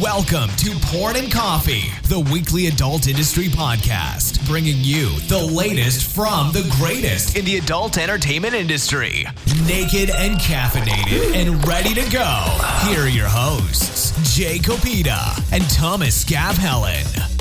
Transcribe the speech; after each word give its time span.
Welcome 0.00 0.48
to 0.56 0.70
Porn 0.86 1.16
and 1.16 1.30
Coffee, 1.30 1.82
the 2.08 2.20
weekly 2.32 2.68
adult 2.68 3.06
industry 3.06 3.48
podcast, 3.48 4.46
bringing 4.46 4.76
you 4.78 5.18
the 5.28 5.38
latest 5.38 6.14
from 6.14 6.52
the 6.52 6.66
greatest 6.78 7.36
in 7.36 7.44
the 7.44 7.58
adult 7.58 7.98
entertainment 7.98 8.54
industry. 8.54 9.26
Naked 9.66 10.08
and 10.08 10.36
caffeinated 10.36 11.34
and 11.34 11.68
ready 11.68 11.92
to 11.92 12.08
go. 12.10 12.58
Here 12.88 13.00
are 13.02 13.08
your 13.08 13.28
hosts, 13.28 14.12
Jay 14.34 14.58
Kopita 14.58 15.38
and 15.52 15.68
Thomas 15.68 16.24
Skavhellen. 16.24 17.39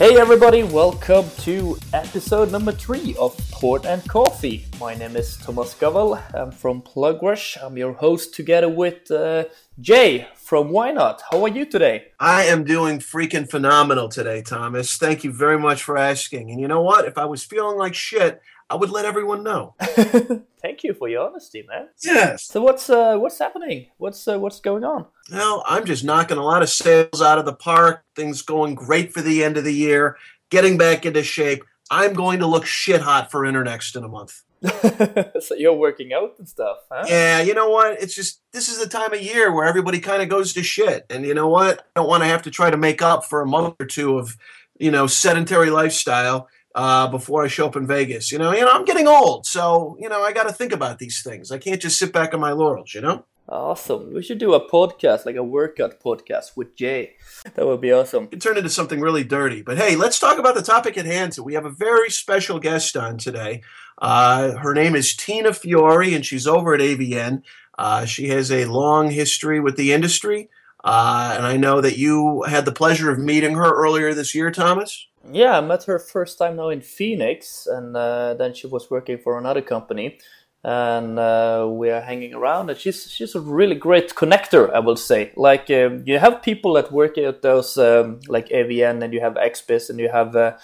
Hey 0.00 0.16
everybody, 0.16 0.62
welcome 0.62 1.26
to 1.40 1.78
episode 1.92 2.50
number 2.50 2.72
three 2.72 3.14
of 3.18 3.36
Porn 3.50 3.84
and 3.84 4.02
Coffee. 4.08 4.64
My 4.80 4.94
name 4.94 5.14
is 5.14 5.36
Thomas 5.36 5.74
Gavel. 5.74 6.18
I'm 6.32 6.52
from 6.52 6.80
Plugrush. 6.80 7.62
I'm 7.62 7.76
your 7.76 7.92
host 7.92 8.32
together 8.32 8.70
with 8.70 9.10
uh, 9.10 9.44
Jay 9.78 10.26
from 10.50 10.72
YNOT. 10.72 11.20
How 11.30 11.44
are 11.44 11.48
you 11.48 11.64
today? 11.64 12.06
I 12.18 12.42
am 12.46 12.64
doing 12.64 12.98
freaking 12.98 13.48
phenomenal 13.48 14.08
today, 14.08 14.42
Thomas. 14.42 14.96
Thank 14.96 15.22
you 15.22 15.30
very 15.30 15.56
much 15.56 15.84
for 15.84 15.96
asking. 15.96 16.50
And 16.50 16.60
you 16.60 16.66
know 16.66 16.82
what? 16.82 17.04
If 17.04 17.16
I 17.18 17.24
was 17.24 17.44
feeling 17.44 17.78
like 17.78 17.94
shit, 17.94 18.42
I 18.68 18.74
would 18.74 18.90
let 18.90 19.04
everyone 19.04 19.44
know. 19.44 19.76
Thank 19.80 20.82
you 20.82 20.92
for 20.92 21.08
your 21.08 21.28
honesty, 21.28 21.64
man. 21.68 21.90
Yes. 22.02 22.46
So 22.46 22.60
what's 22.62 22.90
uh, 22.90 23.16
what's 23.18 23.38
happening? 23.38 23.86
What's 23.98 24.26
uh, 24.26 24.40
what's 24.40 24.58
going 24.58 24.82
on? 24.82 25.06
Well, 25.30 25.62
I'm 25.68 25.84
just 25.84 26.02
knocking 26.02 26.36
a 26.36 26.42
lot 26.42 26.64
of 26.64 26.68
sales 26.68 27.22
out 27.22 27.38
of 27.38 27.44
the 27.44 27.54
park. 27.54 28.02
Things 28.16 28.42
going 28.42 28.74
great 28.74 29.12
for 29.12 29.20
the 29.20 29.44
end 29.44 29.56
of 29.56 29.62
the 29.62 29.72
year. 29.72 30.16
Getting 30.50 30.76
back 30.76 31.06
into 31.06 31.22
shape. 31.22 31.62
I'm 31.92 32.12
going 32.12 32.40
to 32.40 32.46
look 32.48 32.66
shit 32.66 33.02
hot 33.02 33.30
for 33.30 33.42
Internext 33.42 33.94
in 33.94 34.02
a 34.02 34.08
month. 34.08 34.42
so 35.40 35.54
you're 35.54 35.74
working 35.74 36.12
out 36.12 36.34
and 36.38 36.48
stuff, 36.48 36.78
huh? 36.90 37.04
Yeah, 37.08 37.40
you 37.40 37.54
know 37.54 37.70
what? 37.70 38.02
It's 38.02 38.14
just 38.14 38.42
this 38.52 38.68
is 38.68 38.78
the 38.78 38.88
time 38.88 39.12
of 39.14 39.22
year 39.22 39.52
where 39.52 39.66
everybody 39.66 40.00
kind 40.00 40.22
of 40.22 40.28
goes 40.28 40.52
to 40.52 40.62
shit. 40.62 41.06
And 41.08 41.24
you 41.24 41.34
know 41.34 41.48
what? 41.48 41.80
I 41.80 42.00
don't 42.00 42.08
want 42.08 42.22
to 42.22 42.28
have 42.28 42.42
to 42.42 42.50
try 42.50 42.70
to 42.70 42.76
make 42.76 43.00
up 43.00 43.24
for 43.24 43.40
a 43.40 43.46
month 43.46 43.76
or 43.80 43.86
two 43.86 44.18
of, 44.18 44.36
you 44.78 44.90
know, 44.90 45.06
sedentary 45.06 45.70
lifestyle 45.70 46.48
uh, 46.74 47.08
before 47.08 47.44
I 47.44 47.48
show 47.48 47.66
up 47.66 47.76
in 47.76 47.86
Vegas. 47.86 48.30
You 48.30 48.38
know, 48.38 48.52
you 48.52 48.60
know, 48.60 48.70
I'm 48.70 48.84
getting 48.84 49.08
old, 49.08 49.46
so 49.46 49.96
you 49.98 50.08
know, 50.08 50.22
I 50.22 50.32
got 50.32 50.46
to 50.46 50.52
think 50.52 50.72
about 50.72 50.98
these 50.98 51.22
things. 51.22 51.50
I 51.50 51.58
can't 51.58 51.80
just 51.80 51.98
sit 51.98 52.12
back 52.12 52.34
on 52.34 52.40
my 52.40 52.52
laurels. 52.52 52.94
You 52.94 53.00
know. 53.00 53.24
Awesome. 53.50 54.14
We 54.14 54.22
should 54.22 54.38
do 54.38 54.54
a 54.54 54.70
podcast, 54.70 55.26
like 55.26 55.34
a 55.34 55.42
workout 55.42 55.98
podcast 56.00 56.56
with 56.56 56.76
Jay. 56.76 57.16
That 57.54 57.66
would 57.66 57.80
be 57.80 57.90
awesome. 57.90 58.28
It 58.30 58.40
turned 58.40 58.58
into 58.58 58.70
something 58.70 59.00
really 59.00 59.24
dirty. 59.24 59.60
But 59.60 59.76
hey, 59.76 59.96
let's 59.96 60.20
talk 60.20 60.38
about 60.38 60.54
the 60.54 60.62
topic 60.62 60.96
at 60.96 61.04
hand. 61.04 61.34
So 61.34 61.42
we 61.42 61.54
have 61.54 61.64
a 61.64 61.70
very 61.70 62.10
special 62.10 62.60
guest 62.60 62.96
on 62.96 63.18
today. 63.18 63.62
Uh, 63.98 64.52
her 64.58 64.72
name 64.72 64.94
is 64.94 65.16
Tina 65.16 65.52
Fiore, 65.52 66.14
and 66.14 66.24
she's 66.24 66.46
over 66.46 66.74
at 66.74 66.80
AVN. 66.80 67.42
Uh, 67.76 68.04
she 68.04 68.28
has 68.28 68.52
a 68.52 68.66
long 68.66 69.10
history 69.10 69.58
with 69.58 69.76
the 69.76 69.92
industry. 69.92 70.48
Uh, 70.84 71.34
and 71.36 71.44
I 71.44 71.56
know 71.56 71.80
that 71.80 71.98
you 71.98 72.42
had 72.42 72.64
the 72.64 72.72
pleasure 72.72 73.10
of 73.10 73.18
meeting 73.18 73.56
her 73.56 73.74
earlier 73.74 74.14
this 74.14 74.32
year, 74.32 74.52
Thomas. 74.52 75.08
Yeah, 75.30 75.58
I 75.58 75.60
met 75.60 75.84
her 75.84 75.98
first 75.98 76.38
time 76.38 76.56
now 76.56 76.70
in 76.70 76.80
Phoenix, 76.80 77.66
and 77.66 77.94
uh, 77.96 78.34
then 78.34 78.54
she 78.54 78.66
was 78.66 78.90
working 78.90 79.18
for 79.18 79.38
another 79.38 79.60
company, 79.60 80.18
and 80.62 81.18
uh, 81.18 81.66
we 81.70 81.90
are 81.90 82.00
hanging 82.00 82.34
around. 82.34 82.70
And 82.70 82.78
she's 82.78 83.10
she's 83.10 83.34
a 83.34 83.40
really 83.40 83.74
great 83.74 84.14
connector, 84.14 84.72
I 84.72 84.80
will 84.80 84.96
say. 84.96 85.32
Like 85.36 85.70
um, 85.70 86.02
you 86.06 86.18
have 86.18 86.42
people 86.42 86.74
that 86.74 86.92
work 86.92 87.16
at 87.18 87.42
those 87.42 87.78
um, 87.78 88.20
like 88.28 88.48
AVN, 88.48 89.02
and 89.02 89.12
you 89.14 89.20
have 89.20 89.34
XBIZ, 89.34 89.90
and 89.90 89.98
you 89.98 90.08
have 90.08 90.36
uh, 90.36 90.56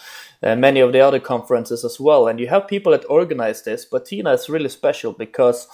uh, 0.42 0.56
many 0.56 0.80
of 0.80 0.92
the 0.92 1.00
other 1.00 1.20
conferences 1.20 1.84
as 1.84 1.98
well, 1.98 2.28
and 2.28 2.38
you 2.38 2.48
have 2.48 2.68
people 2.68 2.92
that 2.92 3.04
organize 3.08 3.62
this. 3.62 3.84
But 3.84 4.06
Tina 4.06 4.32
is 4.32 4.48
really 4.48 4.68
special 4.68 5.12
because 5.12 5.66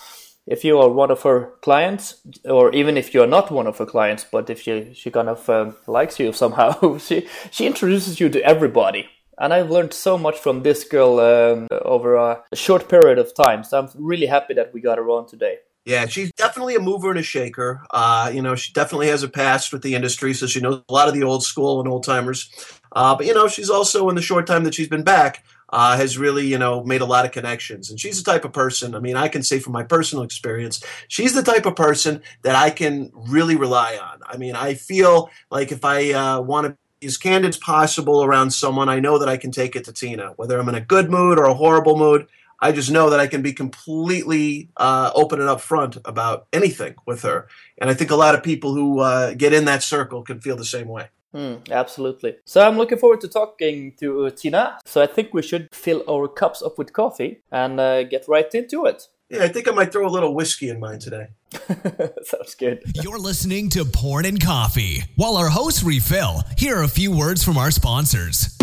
if 0.46 0.64
you 0.64 0.78
are 0.78 0.88
one 0.88 1.10
of 1.10 1.22
her 1.22 1.52
clients, 1.62 2.20
or 2.44 2.72
even 2.72 2.96
if 2.96 3.14
you're 3.14 3.26
not 3.26 3.50
one 3.50 3.66
of 3.66 3.78
her 3.78 3.86
clients, 3.86 4.24
but 4.30 4.50
if 4.50 4.60
she 4.60 4.92
she 4.94 5.10
kind 5.10 5.28
of 5.28 5.48
um, 5.50 5.76
likes 5.86 6.20
you 6.20 6.32
somehow, 6.32 6.98
she 6.98 7.26
she 7.50 7.66
introduces 7.66 8.20
you 8.20 8.28
to 8.28 8.42
everybody. 8.42 9.08
And 9.38 9.52
I've 9.52 9.70
learned 9.70 9.92
so 9.94 10.18
much 10.18 10.38
from 10.38 10.62
this 10.62 10.84
girl 10.84 11.18
um, 11.20 11.68
over 11.82 12.16
a 12.16 12.42
short 12.54 12.88
period 12.88 13.18
of 13.18 13.34
time. 13.34 13.64
So 13.64 13.78
I'm 13.78 13.88
really 13.94 14.26
happy 14.26 14.54
that 14.54 14.72
we 14.74 14.80
got 14.80 14.98
her 14.98 15.08
on 15.10 15.26
today. 15.26 15.58
Yeah, 15.84 16.06
she's 16.06 16.30
definitely 16.32 16.76
a 16.76 16.80
mover 16.80 17.10
and 17.10 17.18
a 17.18 17.24
shaker. 17.24 17.82
Uh, 17.90 18.30
you 18.32 18.40
know, 18.40 18.54
she 18.54 18.72
definitely 18.72 19.08
has 19.08 19.24
a 19.24 19.28
past 19.28 19.72
with 19.72 19.82
the 19.82 19.96
industry, 19.96 20.32
so 20.32 20.46
she 20.46 20.60
knows 20.60 20.80
a 20.88 20.92
lot 20.92 21.08
of 21.08 21.14
the 21.14 21.24
old 21.24 21.42
school 21.42 21.80
and 21.80 21.88
old 21.88 22.04
timers. 22.04 22.50
Uh, 22.92 23.16
but 23.16 23.26
you 23.26 23.34
know, 23.34 23.48
she's 23.48 23.70
also 23.70 24.08
in 24.08 24.14
the 24.14 24.22
short 24.22 24.46
time 24.46 24.62
that 24.62 24.74
she's 24.74 24.86
been 24.86 25.02
back, 25.02 25.44
uh, 25.70 25.96
has 25.96 26.18
really, 26.18 26.46
you 26.46 26.58
know, 26.58 26.84
made 26.84 27.00
a 27.00 27.06
lot 27.06 27.24
of 27.24 27.32
connections. 27.32 27.90
And 27.90 27.98
she's 27.98 28.22
the 28.22 28.30
type 28.30 28.44
of 28.44 28.52
person, 28.52 28.94
I 28.94 29.00
mean, 29.00 29.16
I 29.16 29.26
can 29.28 29.42
say 29.42 29.58
from 29.58 29.72
my 29.72 29.82
personal 29.82 30.22
experience, 30.22 30.84
she's 31.08 31.34
the 31.34 31.42
type 31.42 31.66
of 31.66 31.74
person 31.74 32.22
that 32.42 32.54
I 32.54 32.70
can 32.70 33.10
really 33.14 33.56
rely 33.56 33.96
on. 33.96 34.20
I 34.24 34.36
mean, 34.36 34.54
I 34.54 34.74
feel 34.74 35.30
like 35.50 35.72
if 35.72 35.84
I 35.84 36.12
uh, 36.12 36.40
want 36.42 36.66
to 36.66 36.76
as 37.04 37.16
candid 37.16 37.50
as 37.50 37.56
possible 37.56 38.22
around 38.24 38.50
someone, 38.52 38.88
I 38.88 39.00
know 39.00 39.18
that 39.18 39.28
I 39.28 39.36
can 39.36 39.50
take 39.50 39.76
it 39.76 39.84
to 39.84 39.92
Tina. 39.92 40.34
Whether 40.36 40.58
I'm 40.58 40.68
in 40.68 40.74
a 40.74 40.80
good 40.80 41.10
mood 41.10 41.38
or 41.38 41.44
a 41.44 41.54
horrible 41.54 41.96
mood, 41.96 42.28
I 42.60 42.70
just 42.70 42.90
know 42.90 43.10
that 43.10 43.18
I 43.18 43.26
can 43.26 43.42
be 43.42 43.52
completely 43.52 44.70
uh, 44.76 45.10
open 45.14 45.40
and 45.40 45.48
upfront 45.48 46.00
about 46.04 46.46
anything 46.52 46.94
with 47.06 47.22
her. 47.22 47.48
And 47.78 47.90
I 47.90 47.94
think 47.94 48.10
a 48.12 48.16
lot 48.16 48.36
of 48.36 48.42
people 48.44 48.72
who 48.74 49.00
uh, 49.00 49.34
get 49.34 49.52
in 49.52 49.64
that 49.64 49.82
circle 49.82 50.22
can 50.22 50.40
feel 50.40 50.56
the 50.56 50.64
same 50.64 50.86
way. 50.86 51.08
Mm, 51.34 51.70
absolutely. 51.70 52.36
So 52.44 52.66
I'm 52.66 52.76
looking 52.76 52.98
forward 52.98 53.20
to 53.22 53.28
talking 53.28 53.94
to 53.98 54.26
uh, 54.26 54.30
Tina. 54.30 54.78
So 54.84 55.02
I 55.02 55.06
think 55.06 55.32
we 55.32 55.42
should 55.42 55.68
fill 55.72 56.04
our 56.08 56.28
cups 56.28 56.62
up 56.62 56.78
with 56.78 56.92
coffee 56.92 57.42
and 57.50 57.80
uh, 57.80 58.04
get 58.04 58.26
right 58.28 58.54
into 58.54 58.84
it. 58.84 59.08
Yeah, 59.32 59.44
I 59.44 59.48
think 59.48 59.66
I 59.66 59.70
might 59.70 59.90
throw 59.90 60.06
a 60.06 60.10
little 60.10 60.34
whiskey 60.34 60.68
in 60.68 60.78
mine 60.78 60.98
today. 60.98 61.28
Sounds 62.22 62.54
good. 62.54 62.82
You're 63.02 63.18
listening 63.18 63.70
to 63.70 63.82
Porn 63.86 64.26
and 64.26 64.38
Coffee. 64.38 65.04
While 65.16 65.38
our 65.38 65.48
hosts 65.48 65.82
refill, 65.82 66.42
here 66.58 66.76
are 66.76 66.82
a 66.82 66.88
few 66.88 67.10
words 67.10 67.42
from 67.42 67.56
our 67.56 67.70
sponsors. 67.70 68.54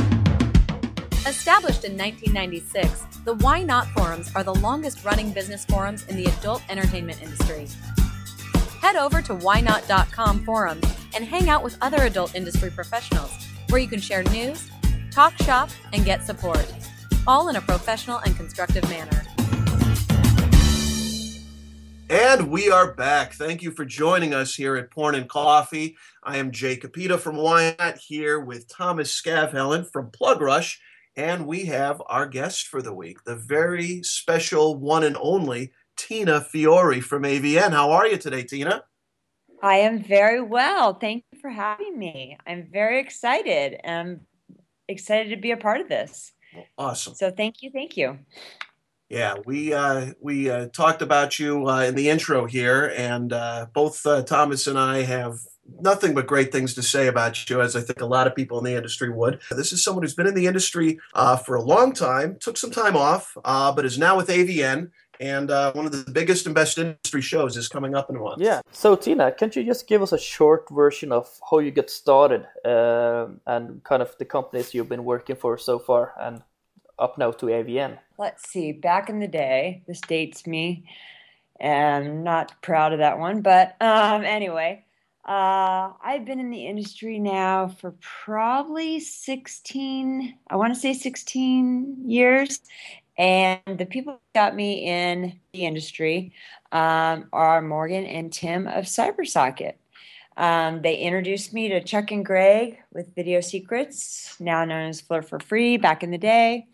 Established 1.25 1.85
in 1.85 1.97
1996, 1.97 3.07
the 3.25 3.35
YNOT 3.37 3.87
forums 3.93 4.31
are 4.35 4.43
the 4.43 4.53
longest 4.53 5.03
running 5.03 5.31
business 5.31 5.65
forums 5.65 6.05
in 6.07 6.15
the 6.15 6.25
adult 6.25 6.61
entertainment 6.69 7.19
industry. 7.23 7.67
Head 8.79 8.95
over 8.95 9.23
to 9.23 9.33
ynot.com 9.33 10.45
forums 10.45 10.85
and 11.15 11.25
hang 11.25 11.49
out 11.49 11.63
with 11.63 11.79
other 11.81 12.03
adult 12.03 12.35
industry 12.35 12.69
professionals 12.69 13.31
where 13.69 13.81
you 13.81 13.87
can 13.87 13.99
share 13.99 14.21
news, 14.25 14.69
talk 15.09 15.35
shop, 15.41 15.71
and 15.93 16.05
get 16.05 16.27
support, 16.27 16.63
all 17.25 17.49
in 17.49 17.55
a 17.55 17.61
professional 17.61 18.19
and 18.19 18.37
constructive 18.37 18.87
manner. 18.87 19.23
And 22.09 22.49
we 22.49 22.71
are 22.71 22.95
back. 22.95 23.33
Thank 23.33 23.61
you 23.61 23.69
for 23.69 23.85
joining 23.85 24.33
us 24.33 24.55
here 24.55 24.75
at 24.75 24.89
Porn 24.89 25.13
and 25.13 25.29
Coffee. 25.29 25.95
I 26.23 26.37
am 26.37 26.49
Jay 26.49 26.75
Kopita 26.75 27.19
from 27.19 27.35
YNOT 27.35 27.99
here 27.99 28.39
with 28.39 28.67
Thomas 28.67 29.13
Skavhellen 29.13 29.87
from 29.91 30.09
Plugrush. 30.09 30.77
And 31.15 31.45
we 31.45 31.65
have 31.65 32.01
our 32.07 32.25
guest 32.25 32.65
for 32.65 32.81
the 32.81 32.95
week, 32.95 33.23
the 33.25 33.35
very 33.35 34.01
special 34.01 34.75
one 34.75 35.03
and 35.03 35.17
only 35.21 35.71
Tina 35.97 36.41
Fiore 36.41 36.99
from 36.99 37.25
AVN. 37.25 37.73
How 37.73 37.91
are 37.91 38.07
you 38.07 38.17
today, 38.17 38.41
Tina? 38.41 38.85
I 39.61 39.75
am 39.75 40.01
very 40.01 40.41
well. 40.41 40.95
Thank 40.95 41.25
you 41.31 41.39
for 41.39 41.51
having 41.51 41.99
me. 41.99 42.39
I'm 42.47 42.69
very 42.73 42.99
excited. 43.01 43.81
I'm 43.85 44.21
excited 44.87 45.29
to 45.29 45.37
be 45.37 45.51
a 45.51 45.57
part 45.57 45.79
of 45.79 45.89
this. 45.89 46.31
Awesome. 46.75 47.13
So 47.13 47.29
thank 47.29 47.61
you, 47.61 47.69
thank 47.69 47.97
you. 47.97 48.17
Yeah, 49.09 49.37
we 49.43 49.73
uh, 49.73 50.13
we 50.21 50.51
uh, 50.51 50.67
talked 50.67 51.01
about 51.01 51.39
you 51.39 51.67
uh, 51.67 51.81
in 51.81 51.95
the 51.95 52.09
intro 52.09 52.45
here, 52.45 52.93
and 52.95 53.33
uh, 53.33 53.65
both 53.73 54.05
uh, 54.05 54.21
Thomas 54.21 54.67
and 54.67 54.77
I 54.77 55.01
have 55.01 55.39
nothing 55.81 56.13
but 56.13 56.27
great 56.27 56.51
things 56.51 56.75
to 56.75 56.83
say 56.83 57.07
about 57.07 57.49
you, 57.49 57.59
as 57.59 57.75
I 57.75 57.81
think 57.81 58.01
a 58.01 58.05
lot 58.05 58.27
of 58.27 58.35
people 58.35 58.59
in 58.59 58.65
the 58.65 58.75
industry 58.75 59.09
would. 59.09 59.41
This 59.49 59.71
is 59.73 59.83
someone 59.83 60.03
who's 60.03 60.13
been 60.13 60.27
in 60.27 60.35
the 60.35 60.45
industry 60.45 60.99
uh, 61.15 61.37
for 61.37 61.55
a 61.55 61.61
long 61.61 61.93
time, 61.93 62.37
took 62.39 62.55
some 62.55 62.69
time 62.69 62.95
off, 62.95 63.35
but 63.43 63.83
is 63.83 63.97
now 63.97 64.15
with 64.15 64.27
AVN. 64.27 64.91
And 65.19 65.49
one 65.49 65.85
of 65.85 65.91
the 65.91 66.09
biggest 66.11 66.45
and 66.45 66.55
best 66.55 66.77
industry 66.77 67.21
shows 67.21 67.57
is 67.57 67.67
coming 67.67 67.93
up 67.93 68.09
in 68.09 68.15
a 68.15 68.19
month. 68.19 68.41
Yeah. 68.41 68.61
So, 68.71 68.95
Tina, 68.95 69.31
can't 69.31 69.53
you 69.55 69.65
just 69.65 69.87
give 69.87 70.01
us 70.01 70.13
a 70.13 70.17
short 70.17 70.67
version 70.71 71.11
of 71.11 71.27
how 71.49 71.59
you 71.59 71.71
get 71.71 71.89
started 71.89 72.47
and 72.63 73.83
kind 73.83 74.01
of 74.01 74.15
the 74.17 74.25
companies 74.25 74.73
you've 74.73 74.87
been 74.87 75.03
working 75.03 75.35
for 75.35 75.57
so 75.57 75.77
far 75.77 76.13
and 76.19 76.41
up 76.99 77.17
now 77.17 77.31
to 77.31 77.47
AVN? 77.47 77.97
Let's 78.17 78.49
see. 78.49 78.71
Back 78.71 79.09
in 79.09 79.19
the 79.19 79.27
day, 79.27 79.83
this 79.87 80.01
dates 80.01 80.45
me, 80.45 80.85
and 81.59 82.07
I'm 82.07 82.23
not 82.23 82.61
proud 82.61 82.93
of 82.93 82.99
that 82.99 83.19
one. 83.19 83.41
But 83.41 83.75
um, 83.81 84.23
anyway, 84.23 84.85
uh, 85.25 85.93
I've 86.03 86.25
been 86.25 86.39
in 86.39 86.49
the 86.49 86.65
industry 86.65 87.19
now 87.19 87.67
for 87.67 87.95
probably 88.01 88.99
16, 88.99 90.37
I 90.49 90.55
want 90.55 90.73
to 90.73 90.79
say 90.79 90.93
16 90.93 92.09
years. 92.09 92.59
And 93.17 93.61
the 93.77 93.85
people 93.85 94.13
who 94.13 94.19
got 94.33 94.55
me 94.55 94.85
in 94.85 95.39
the 95.53 95.65
industry 95.65 96.31
um, 96.71 97.27
are 97.33 97.61
Morgan 97.61 98.05
and 98.05 98.31
Tim 98.31 98.65
of 98.67 98.85
CyberSocket. 98.85 99.73
Um, 100.39 100.81
they 100.81 100.95
introduced 100.95 101.53
me 101.53 101.67
to 101.67 101.83
Chuck 101.83 102.11
and 102.11 102.25
Greg 102.25 102.79
with 102.93 103.13
Video 103.13 103.41
Secrets, 103.41 104.37
now 104.39 104.63
known 104.63 104.87
as 104.87 105.01
Flirt 105.01 105.27
for 105.27 105.37
Free, 105.37 105.75
back 105.75 106.01
in 106.01 106.11
the 106.11 106.17
day. 106.17 106.67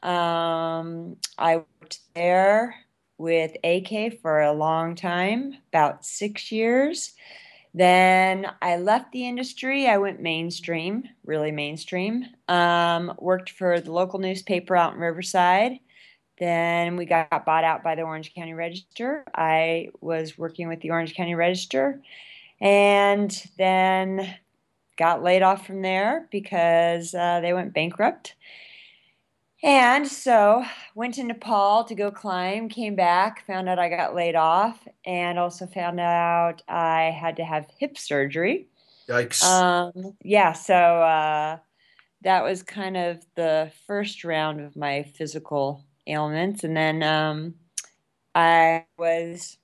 Um, 0.00 1.16
I 1.36 1.56
worked 1.56 1.98
there 2.14 2.76
with 3.18 3.56
AK 3.64 4.20
for 4.22 4.42
a 4.42 4.52
long 4.52 4.94
time, 4.94 5.56
about 5.72 6.04
six 6.04 6.52
years. 6.52 7.12
Then 7.74 8.46
I 8.62 8.76
left 8.76 9.10
the 9.10 9.26
industry. 9.26 9.88
I 9.88 9.98
went 9.98 10.20
mainstream, 10.20 11.02
really 11.24 11.50
mainstream. 11.50 12.26
Um, 12.46 13.12
worked 13.18 13.50
for 13.50 13.80
the 13.80 13.90
local 13.90 14.20
newspaper 14.20 14.76
out 14.76 14.94
in 14.94 15.00
Riverside. 15.00 15.80
Then 16.38 16.96
we 16.96 17.06
got 17.06 17.44
bought 17.44 17.64
out 17.64 17.82
by 17.82 17.96
the 17.96 18.02
Orange 18.02 18.32
County 18.34 18.54
Register. 18.54 19.24
I 19.34 19.88
was 20.00 20.38
working 20.38 20.68
with 20.68 20.80
the 20.80 20.92
Orange 20.92 21.16
County 21.16 21.34
Register 21.34 22.00
and 22.60 23.46
then 23.56 24.34
got 24.96 25.22
laid 25.22 25.42
off 25.42 25.66
from 25.66 25.82
there 25.82 26.28
because 26.30 27.14
uh, 27.14 27.40
they 27.40 27.52
went 27.52 27.72
bankrupt. 27.72 28.34
And 29.62 30.06
so 30.08 30.64
went 30.94 31.14
to 31.14 31.24
Nepal 31.24 31.84
to 31.84 31.94
go 31.94 32.10
climb, 32.10 32.68
came 32.68 32.94
back, 32.94 33.46
found 33.46 33.68
out 33.68 33.78
I 33.78 33.88
got 33.90 34.14
laid 34.14 34.34
off, 34.34 34.86
and 35.04 35.38
also 35.38 35.66
found 35.66 36.00
out 36.00 36.62
I 36.66 37.14
had 37.18 37.36
to 37.36 37.44
have 37.44 37.66
hip 37.78 37.98
surgery. 37.98 38.68
Yikes. 39.06 39.42
Um, 39.42 40.16
yeah, 40.22 40.52
so 40.52 40.74
uh, 40.74 41.58
that 42.22 42.42
was 42.42 42.62
kind 42.62 42.96
of 42.96 43.18
the 43.34 43.70
first 43.86 44.24
round 44.24 44.60
of 44.60 44.76
my 44.76 45.02
physical 45.02 45.84
ailments. 46.06 46.64
And 46.64 46.76
then 46.76 47.02
um, 47.02 47.54
I 48.34 48.86
was 48.98 49.58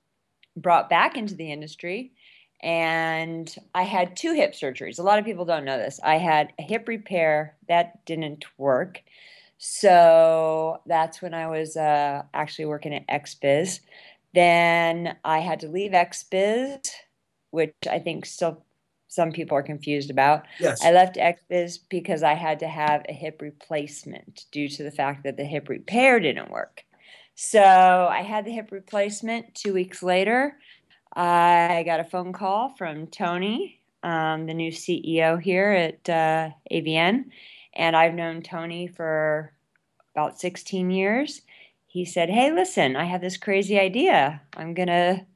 brought 0.57 0.91
back 0.91 1.17
into 1.17 1.35
the 1.35 1.51
industry 1.51 2.13
and 2.61 3.55
I 3.75 3.83
had 3.83 4.17
two 4.17 4.35
hip 4.35 4.53
surgeries. 4.53 4.99
A 4.99 5.03
lot 5.03 5.19
of 5.19 5.25
people 5.25 5.45
don't 5.45 5.65
know 5.65 5.79
this. 5.79 6.01
I 6.03 6.17
had 6.17 6.53
a 6.59 6.63
hip 6.63 6.89
repair 6.89 7.57
that 7.69 8.05
didn't 8.07 8.45
work. 8.59 9.03
So 9.59 10.81
that's 10.87 11.23
when 11.23 11.35
I 11.35 11.49
was 11.49 11.77
uh, 11.77 12.23
actually 12.35 12.67
working 12.67 12.95
at 12.95 13.09
XBiz. 13.09 13.81
Then 14.35 15.17
I 15.25 15.39
had 15.39 15.61
to 15.61 15.69
leave 15.69 15.93
XBiz, 15.93 16.89
which 17.51 17.75
I 17.91 17.99
think 17.99 18.27
still 18.27 18.65
some 19.09 19.33
people 19.33 19.57
are 19.57 19.63
confused 19.63 20.11
about. 20.11 20.45
Yes. 20.61 20.85
I 20.85 20.93
left 20.93 21.17
XBiz 21.17 21.79
because 21.89 22.23
I 22.23 22.35
had 22.35 22.59
to 22.59 22.69
have 22.69 23.03
a 23.09 23.13
hip 23.13 23.41
replacement 23.41 24.45
due 24.51 24.69
to 24.69 24.83
the 24.83 24.91
fact 24.91 25.25
that 25.25 25.37
the 25.37 25.45
hip 25.45 25.69
repair 25.69 26.21
didn't 26.21 26.51
work. 26.51 26.85
So 27.35 27.63
I 27.63 28.23
had 28.23 28.45
the 28.45 28.53
hip 28.53 28.73
replacement. 28.73 29.55
Two 29.55 29.73
weeks 29.73 30.03
later, 30.03 30.59
I 31.17 31.83
got 31.85 32.01
a 32.01 32.05
phone 32.05 32.33
call 32.33 32.69
from 32.77 33.07
Tony, 33.09 33.81
um, 34.03 34.47
the 34.47 34.55
new 34.55 34.71
CEO 34.71 35.41
here 35.41 35.73
at 35.73 36.09
uh, 36.09 36.51
AVN, 36.71 37.25
and 37.75 37.97
I've 37.97 38.15
known 38.15 38.43
Tony 38.43 38.87
for 38.87 39.53
about 40.15 40.39
16 40.39 40.91
years. 40.91 41.43
He 41.87 42.05
said, 42.05 42.31
"Hey, 42.31 42.53
listen, 42.53 42.97
I 42.97 43.05
have 43.05 43.23
this 43.23 43.39
crazy 43.39 43.81
idea. 43.81 44.43
I'm 44.57 44.75
gonna 44.75 45.27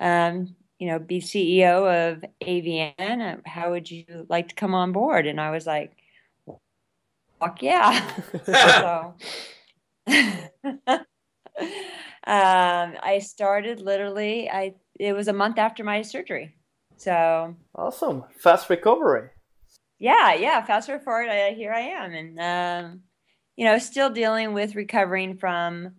um, 0.00 0.54
you 0.78 0.88
know, 0.88 0.98
be 0.98 1.20
CEO 1.20 2.12
of 2.12 2.24
AVN. 2.42 3.46
How 3.46 3.70
would 3.70 3.90
you 3.90 4.26
like 4.28 4.48
to 4.48 4.54
come 4.54 4.74
on 4.74 4.92
board? 4.92 5.26
And 5.26 5.40
I 5.40 5.50
was 5.50 5.66
like, 5.66 5.96
fuck 7.40 7.62
yeah. 7.62 8.10
so 8.46 9.14
um, 10.86 11.04
I 12.26 13.20
started 13.22 13.80
literally, 13.80 14.50
I 14.50 14.74
it 14.98 15.12
was 15.12 15.28
a 15.28 15.32
month 15.32 15.58
after 15.58 15.84
my 15.84 16.02
surgery. 16.02 16.54
So 16.96 17.56
awesome. 17.74 18.24
Fast 18.38 18.70
recovery. 18.70 19.30
Yeah, 19.98 20.34
yeah, 20.34 20.64
fast 20.64 20.90
forward, 21.02 21.28
I, 21.28 21.52
here 21.52 21.72
I 21.72 21.80
am. 21.80 22.12
And, 22.12 22.40
um, 22.40 23.00
you 23.56 23.64
know, 23.64 23.78
still 23.78 24.10
dealing 24.10 24.52
with 24.52 24.74
recovering 24.74 25.36
from 25.36 25.94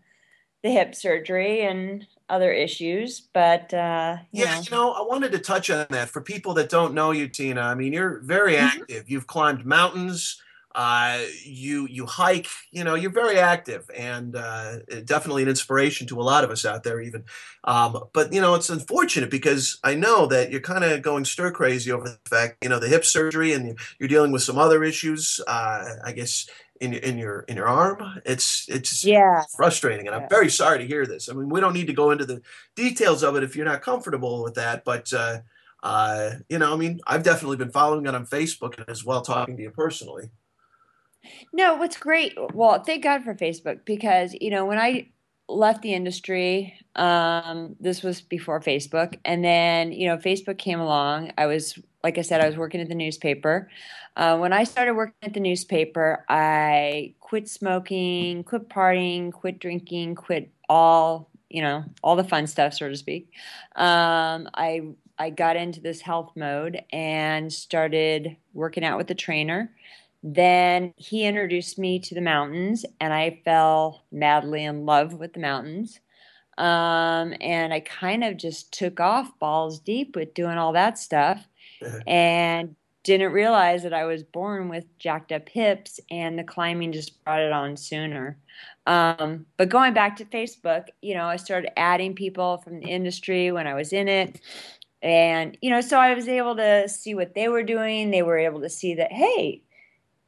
the 0.64 0.70
hip 0.70 0.96
surgery 0.96 1.62
and 1.62 2.06
other 2.28 2.52
issues, 2.52 3.22
but 3.34 3.74
uh, 3.74 4.18
you 4.32 4.44
yeah, 4.44 4.56
know. 4.56 4.62
you 4.62 4.72
know, 4.72 4.92
I 4.94 5.02
wanted 5.02 5.32
to 5.34 5.40
touch 5.40 5.70
on 5.70 5.86
that 5.92 6.10
for 6.10 6.22
people 6.22 6.56
that 6.56 6.70
don't 6.70 6.94
know 6.94 7.12
you, 7.12 7.28
Tina. 7.28 7.62
I 7.62 7.76
mean, 7.76 7.94
you're 7.94 8.20
very 8.22 8.56
mm-hmm. 8.56 8.82
active. 8.82 9.10
You've 9.10 9.28
climbed 9.28 9.66
mountains. 9.66 10.42
Uh, 10.76 11.22
you 11.46 11.88
you 11.88 12.06
hike. 12.06 12.50
You 12.72 12.84
know, 12.84 12.96
you're 12.96 13.12
very 13.12 13.40
active 13.40 13.90
and 13.96 14.36
uh, 14.36 14.80
definitely 15.06 15.44
an 15.44 15.50
inspiration 15.50 16.06
to 16.08 16.20
a 16.20 16.24
lot 16.24 16.44
of 16.44 16.52
us 16.52 16.66
out 16.66 16.84
there. 16.84 17.00
Even, 17.00 17.24
um, 17.64 18.04
but 18.14 18.34
you 18.34 18.42
know, 18.42 18.56
it's 18.56 18.70
unfortunate 18.70 19.32
because 19.32 19.80
I 19.86 19.96
know 19.96 20.26
that 20.28 20.52
you're 20.52 20.60
kind 20.60 20.84
of 20.84 21.02
going 21.02 21.24
stir 21.24 21.52
crazy 21.52 21.94
over 21.94 22.10
the 22.10 22.20
fact, 22.30 22.58
you 22.62 22.70
know, 22.70 22.80
the 22.80 22.90
hip 22.90 23.06
surgery 23.06 23.54
and 23.54 23.80
you're 24.00 24.10
dealing 24.10 24.34
with 24.34 24.44
some 24.44 24.58
other 24.58 24.84
issues. 24.84 25.40
Uh, 25.48 25.86
I 26.04 26.12
guess 26.12 26.48
in 26.82 26.92
your 26.92 27.02
in 27.02 27.18
your 27.18 27.40
in 27.48 27.56
your 27.56 27.68
arm. 27.68 28.22
It's 28.26 28.66
it's 28.68 29.04
yeah 29.06 29.44
frustrating, 29.56 30.08
and. 30.08 30.16
I'm 30.16 30.30
very 30.30 30.50
sorry 30.50 30.80
to 30.80 30.88
hear 30.88 31.06
this. 31.06 31.30
I 31.30 31.34
mean, 31.34 31.50
we 31.50 31.62
don't 31.62 31.74
need 31.74 31.88
to 31.88 31.94
go 31.94 32.12
into 32.12 32.26
the 32.26 32.42
details 32.76 33.24
of 33.24 33.36
it 33.36 33.44
if 33.44 33.56
you're 33.56 33.66
not 33.66 33.82
comfortable 33.82 34.44
with 34.44 34.56
that, 34.56 34.84
but 34.84 35.12
uh, 35.14 35.40
uh, 35.84 36.32
you 36.50 36.58
know, 36.58 36.74
I 36.74 36.78
mean, 36.78 37.00
I've 37.06 37.24
definitely 37.24 37.58
been 37.58 37.72
following 37.72 38.06
it 38.06 38.16
on 38.16 38.26
Facebook 38.26 38.84
as 38.88 39.06
well, 39.06 39.22
talking 39.22 39.56
to 39.58 39.64
you 39.64 39.72
personally. 39.72 40.32
No, 41.54 41.76
what's 41.76 41.98
great. 41.98 42.34
Well, 42.54 42.84
thank 42.84 43.04
God 43.04 43.24
for 43.24 43.34
Facebook 43.34 43.86
because 43.86 44.36
you 44.40 44.50
know 44.50 44.66
when 44.66 44.80
I 44.80 45.10
left 45.48 45.82
the 45.82 45.94
industry, 45.94 46.80
um, 46.96 47.76
this 47.80 48.02
was 48.02 48.22
before 48.22 48.60
Facebook, 48.60 49.20
and 49.26 49.44
then 49.44 49.92
you 49.92 50.08
know 50.08 50.18
Facebook 50.18 50.58
came 50.58 50.80
along. 50.80 51.32
I 51.38 51.46
was 51.46 51.78
like 52.04 52.18
I 52.18 52.22
said, 52.22 52.42
I 52.42 52.48
was 52.48 52.58
working 52.58 52.82
at 52.82 52.90
the 52.90 52.96
newspaper. 52.96 53.70
Uh, 54.16 54.38
when 54.38 54.54
I 54.54 54.64
started 54.64 54.94
working 54.94 55.16
at 55.24 55.34
the 55.34 55.40
newspaper, 55.40 56.24
I 56.30 57.16
quit 57.20 57.50
smoking, 57.50 58.44
quit 58.44 58.70
partying, 58.70 59.34
quit 59.34 59.60
drinking, 59.60 60.16
quit 60.16 60.52
all 60.70 61.30
you 61.50 61.62
know 61.62 61.84
all 62.04 62.16
the 62.16 62.24
fun 62.24 62.48
stuff, 62.48 62.74
so 62.74 62.90
to 62.90 62.96
speak. 62.96 63.30
Um, 63.76 64.50
I 64.54 64.82
I 65.18 65.30
got 65.30 65.56
into 65.56 65.80
this 65.80 66.02
health 66.02 66.32
mode 66.36 66.82
and 66.92 67.52
started 67.52 68.38
working 68.54 68.84
out 68.84 68.98
with 68.98 69.08
the 69.08 69.16
trainer. 69.16 69.72
Then 70.28 70.92
he 70.98 71.24
introduced 71.24 71.78
me 71.78 72.00
to 72.00 72.16
the 72.16 72.22
mountains, 72.22 72.84
and 73.00 73.14
I 73.14 73.42
fell 73.46 74.06
madly 74.12 74.64
in 74.64 74.84
love 74.84 75.14
with 75.14 75.34
the 75.34 75.40
mountains. 75.40 76.00
Um, 76.58 77.36
and 77.42 77.72
I 77.72 77.82
kind 77.82 78.24
of 78.24 78.36
just 78.36 78.72
took 78.72 79.00
off 79.00 79.38
balls 79.38 79.80
deep 79.80 80.16
with 80.16 80.34
doing 80.34 80.58
all 80.58 80.74
that 80.74 80.98
stuff 80.98 81.46
and 82.08 82.76
didn't 83.04 83.34
realize 83.34 83.84
that 83.84 83.94
I 83.94 84.06
was 84.06 84.24
born 84.24 84.68
with 84.68 84.86
jacked 84.98 85.32
up 85.32 85.48
hips 85.48 86.00
and 86.10 86.40
the 86.40 86.44
climbing 86.44 86.92
just 86.92 87.24
brought 87.24 87.42
it 87.42 87.52
on 87.52 87.78
sooner. 87.78 88.40
Um, 88.88 89.46
but 89.58 89.70
going 89.70 89.94
back 89.94 90.16
to 90.16 90.26
Facebook, 90.26 90.86
you 91.04 91.14
know, 91.14 91.26
I 91.26 91.36
started 91.36 91.78
adding 91.78 92.16
people 92.16 92.58
from 92.58 92.80
the 92.80 92.88
industry 92.88 93.52
when 93.52 93.68
I 93.68 93.76
was 93.76 93.94
in 93.94 94.08
it. 94.08 94.40
And, 95.04 95.56
you 95.62 95.70
know, 95.70 95.82
so 95.82 96.00
I 96.00 96.16
was 96.16 96.28
able 96.28 96.56
to 96.56 96.90
see 96.90 97.14
what 97.14 97.36
they 97.36 97.48
were 97.48 97.62
doing. 97.62 98.10
They 98.10 98.24
were 98.24 98.40
able 98.40 98.62
to 98.62 98.70
see 98.70 98.96
that, 98.96 99.12
hey, 99.12 99.62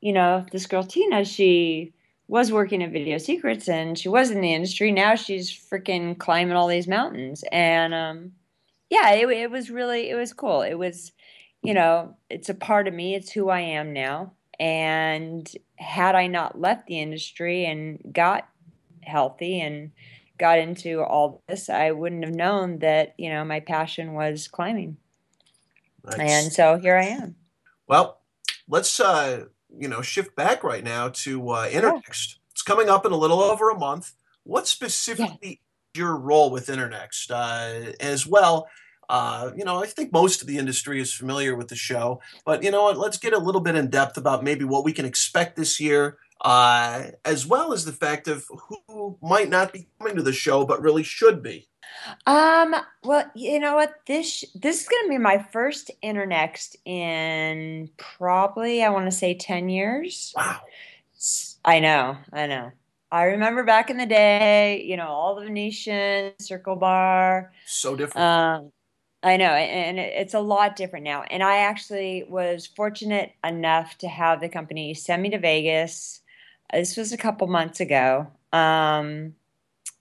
you 0.01 0.13
know, 0.13 0.46
this 0.51 0.68
girl 0.68 0.84
Tina, 0.84 1.25
she 1.25 1.94
was 2.27 2.51
working 2.51 2.84
at 2.84 2.92
Video 2.92 3.18
Secrets 3.18 3.70
and 3.70 3.98
she 3.98 4.10
was 4.10 4.32
in 4.32 4.42
the 4.42 4.54
industry. 4.54 4.92
Now 4.92 5.16
she's 5.16 5.50
freaking 5.50 6.18
climbing 6.18 6.56
all 6.56 6.68
these 6.68 6.88
mountains. 6.88 7.44
And 7.51 7.94
um, 7.94 8.32
yeah, 8.89 9.12
it, 9.12 9.30
it 9.30 9.51
was 9.51 9.70
really, 9.70 10.10
it 10.10 10.16
was 10.16 10.34
cool. 10.34 10.62
It 10.62 10.75
was, 10.75 11.13
you 11.63 11.74
know, 11.74 12.16
it's 12.30 12.50
a 12.50 12.54
part 12.54 12.88
of 12.88 12.94
me. 12.94 13.16
It's 13.16 13.32
who 13.32 13.50
I 13.50 13.62
am 13.62 13.94
now. 13.94 14.34
And 14.60 15.50
had 15.77 16.16
I 16.16 16.27
not 16.27 16.60
left 16.60 16.88
the 16.88 17.00
industry 17.00 17.66
and 17.66 18.00
got 18.12 18.50
healthy 19.04 19.62
and 19.62 19.92
got 20.38 20.60
into 20.60 21.01
all 21.01 21.42
this, 21.48 21.70
I 21.70 21.92
wouldn't 21.92 22.25
have 22.25 22.34
known 22.34 22.80
that, 22.80 23.16
you 23.18 23.30
know, 23.30 23.46
my 23.46 23.60
passion 23.60 24.13
was 24.13 24.48
climbing. 24.48 24.98
Nice. 26.04 26.20
And 26.20 26.54
so 26.54 26.77
here 26.77 26.98
I 26.98 27.06
am. 27.06 27.36
Well, 27.88 28.20
let's, 28.68 29.00
uh, 29.00 29.46
you 29.75 29.88
know, 29.88 30.01
shift 30.01 30.36
back 30.36 30.63
right 30.63 30.83
now 30.83 31.09
to 31.09 31.50
uh, 31.50 31.69
Internext. 31.69 32.36
Yeah. 32.36 32.41
It's 32.51 32.63
coming 32.63 32.89
up 32.89 33.05
in 33.05 33.12
a 33.12 33.17
little 33.17 33.41
over 33.41 33.69
a 33.69 33.77
month. 33.77 34.13
What 34.43 34.67
specifically 34.67 35.62
yeah. 35.93 36.01
your 36.01 36.17
role 36.17 36.50
with 36.51 36.67
Internext 36.67 37.31
uh, 37.31 37.93
as 38.00 38.25
well? 38.25 38.67
Uh, 39.09 39.51
you 39.55 39.63
know, 39.63 39.81
I 39.81 39.86
think 39.86 40.12
most 40.12 40.41
of 40.41 40.47
the 40.47 40.57
industry 40.57 41.00
is 41.00 41.13
familiar 41.13 41.55
with 41.55 41.69
the 41.69 41.75
show, 41.75 42.19
but 42.45 42.63
you 42.63 42.71
know 42.71 42.83
what? 42.83 42.97
Let's 42.97 43.17
get 43.17 43.33
a 43.33 43.38
little 43.38 43.62
bit 43.62 43.75
in 43.75 43.89
depth 43.89 44.17
about 44.17 44.43
maybe 44.43 44.65
what 44.65 44.83
we 44.83 44.91
can 44.91 45.05
expect 45.05 45.55
this 45.55 45.79
year, 45.79 46.17
uh, 46.41 47.03
as 47.25 47.46
well 47.46 47.74
as 47.74 47.86
the 47.86 47.91
fact 47.91 48.27
of 48.27 48.46
who 48.88 49.17
might 49.22 49.50
not 49.50 49.74
be 49.74 49.88
coming 50.00 50.15
to 50.15 50.24
the 50.24 50.34
show 50.34 50.65
but 50.65 50.82
really 50.82 51.03
should 51.03 51.41
be. 51.41 51.67
Um. 52.25 52.75
Well, 53.03 53.32
you 53.34 53.60
know 53.60 53.75
what? 53.75 53.94
This 54.06 54.44
this 54.53 54.82
is 54.82 54.88
going 54.88 55.06
to 55.06 55.10
be 55.10 55.17
my 55.17 55.38
first 55.51 55.89
Internext 56.03 56.75
in 56.86 57.89
probably 57.98 58.84
I 58.84 58.89
want 58.89 59.06
to 59.06 59.12
say 59.12 59.34
ten 59.34 59.70
years. 59.70 60.34
Wow. 60.36 60.62
I 61.65 61.79
know. 61.79 62.17
I 62.32 62.48
know. 62.48 62.72
I 63.12 63.24
remember 63.24 63.63
back 63.63 63.89
in 63.89 63.98
the 63.98 64.06
day, 64.06 64.84
you 64.84 64.98
know, 64.98 65.08
all 65.08 65.36
the 65.36 65.46
Venetian, 65.46 66.34
Circle 66.39 66.75
Bar. 66.75 67.53
So 67.65 67.96
different. 67.96 68.25
Um, 68.25 68.72
I 69.24 69.38
know, 69.38 69.51
and 69.51 69.98
it's 69.98 70.34
a 70.34 70.39
lot 70.39 70.75
different 70.75 71.06
now. 71.06 71.24
And 71.24 71.41
I 71.41 71.58
actually 71.60 72.24
was 72.29 72.67
fortunate 72.67 73.32
enough 73.44 73.98
to 74.00 74.08
have 74.08 74.41
the 74.41 74.50
company 74.50 74.94
send 74.94 75.22
me 75.22 75.29
to 75.32 75.39
Vegas. 75.39 76.22
This 76.71 76.97
was 76.97 77.12
a 77.12 77.17
couple 77.17 77.47
months 77.47 77.79
ago. 77.79 78.27
Um, 78.53 79.36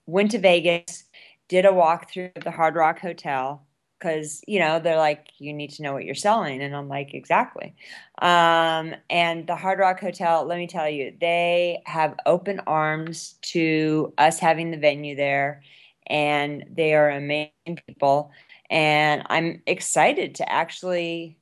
went 0.05 0.31
to 0.31 0.39
Vegas, 0.39 1.05
did 1.47 1.65
a 1.65 1.69
walkthrough 1.69 2.35
of 2.35 2.43
the 2.43 2.51
Hard 2.51 2.75
Rock 2.75 2.99
Hotel, 2.99 3.67
because 3.97 4.41
you 4.47 4.59
know 4.59 4.79
they're 4.79 4.97
like 4.97 5.29
you 5.39 5.53
need 5.53 5.71
to 5.71 5.81
know 5.81 5.93
what 5.93 6.05
you're 6.05 6.15
selling 6.15 6.61
and 6.61 6.75
i'm 6.75 6.87
like 6.87 7.13
exactly 7.13 7.75
um, 8.21 8.93
and 9.09 9.47
the 9.47 9.55
hard 9.55 9.79
rock 9.79 9.99
hotel 9.99 10.45
let 10.45 10.57
me 10.57 10.67
tell 10.67 10.89
you 10.89 11.13
they 11.19 11.81
have 11.85 12.15
open 12.25 12.59
arms 12.67 13.35
to 13.41 14.13
us 14.17 14.39
having 14.39 14.71
the 14.71 14.77
venue 14.77 15.15
there 15.15 15.61
and 16.07 16.65
they 16.71 16.93
are 16.93 17.09
amazing 17.09 17.79
people 17.87 18.31
and 18.69 19.23
i'm 19.29 19.61
excited 19.65 20.35
to 20.35 20.51
actually 20.51 21.37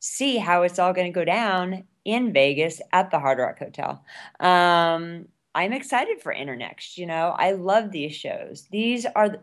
see 0.00 0.36
how 0.36 0.62
it's 0.62 0.78
all 0.78 0.92
going 0.92 1.10
to 1.10 1.18
go 1.18 1.24
down 1.24 1.84
in 2.06 2.32
vegas 2.32 2.80
at 2.92 3.10
the 3.10 3.18
hard 3.18 3.38
rock 3.38 3.58
hotel 3.58 4.02
um, 4.40 5.26
i'm 5.54 5.72
excited 5.72 6.20
for 6.20 6.34
internext 6.34 6.96
you 6.96 7.06
know 7.06 7.34
i 7.38 7.52
love 7.52 7.90
these 7.90 8.14
shows 8.14 8.66
these 8.70 9.04
are 9.14 9.36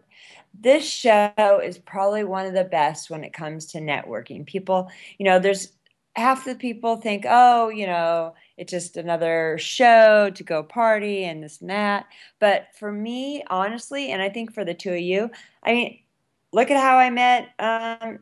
this 0.53 0.87
show 0.87 1.61
is 1.63 1.77
probably 1.77 2.23
one 2.23 2.45
of 2.45 2.53
the 2.53 2.63
best 2.63 3.09
when 3.09 3.23
it 3.23 3.33
comes 3.33 3.65
to 3.67 3.79
networking. 3.79 4.45
People, 4.45 4.89
you 5.17 5.25
know, 5.25 5.39
there's 5.39 5.73
half 6.15 6.45
the 6.45 6.55
people 6.55 6.97
think, 6.97 7.25
oh, 7.27 7.69
you 7.69 7.87
know, 7.87 8.35
it's 8.57 8.71
just 8.71 8.97
another 8.97 9.57
show 9.59 10.29
to 10.29 10.43
go 10.43 10.61
party 10.61 11.23
and 11.23 11.43
this 11.43 11.59
and 11.61 11.71
that. 11.71 12.05
But 12.39 12.67
for 12.77 12.91
me, 12.91 13.43
honestly, 13.49 14.11
and 14.11 14.21
I 14.21 14.29
think 14.29 14.53
for 14.53 14.63
the 14.63 14.75
two 14.75 14.93
of 14.93 14.99
you, 14.99 15.31
I 15.63 15.73
mean, 15.73 15.99
look 16.51 16.69
at 16.69 16.79
how 16.79 16.97
I 16.97 17.09
met 17.09 17.49
um, 17.57 18.19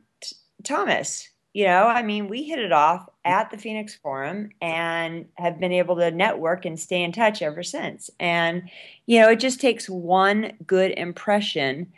Thomas. 0.63 1.27
You 1.53 1.65
know, 1.65 1.83
I 1.83 2.01
mean, 2.01 2.29
we 2.29 2.43
hit 2.43 2.59
it 2.59 2.71
off 2.71 3.09
Mm-hmm. 3.25 3.39
at 3.39 3.51
the 3.51 3.57
Phoenix 3.57 3.93
Forum 3.95 4.49
and 4.61 5.27
have 5.35 5.59
been 5.59 5.71
able 5.71 5.95
to 5.97 6.09
network 6.09 6.65
and 6.65 6.79
stay 6.79 7.03
in 7.03 7.11
touch 7.11 7.43
ever 7.43 7.61
since. 7.61 8.09
And, 8.19 8.69
you 9.05 9.19
know, 9.19 9.29
it 9.29 9.39
just 9.39 9.61
takes 9.61 9.87
one 9.87 10.53
good 10.65 10.91
impression 10.97 11.91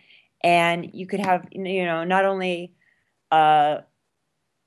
and 0.43 0.89
you 0.93 1.07
could 1.07 1.21
have 1.21 1.47
you 1.51 1.85
know 1.85 2.03
not 2.03 2.25
only 2.25 2.73
a 3.31 3.83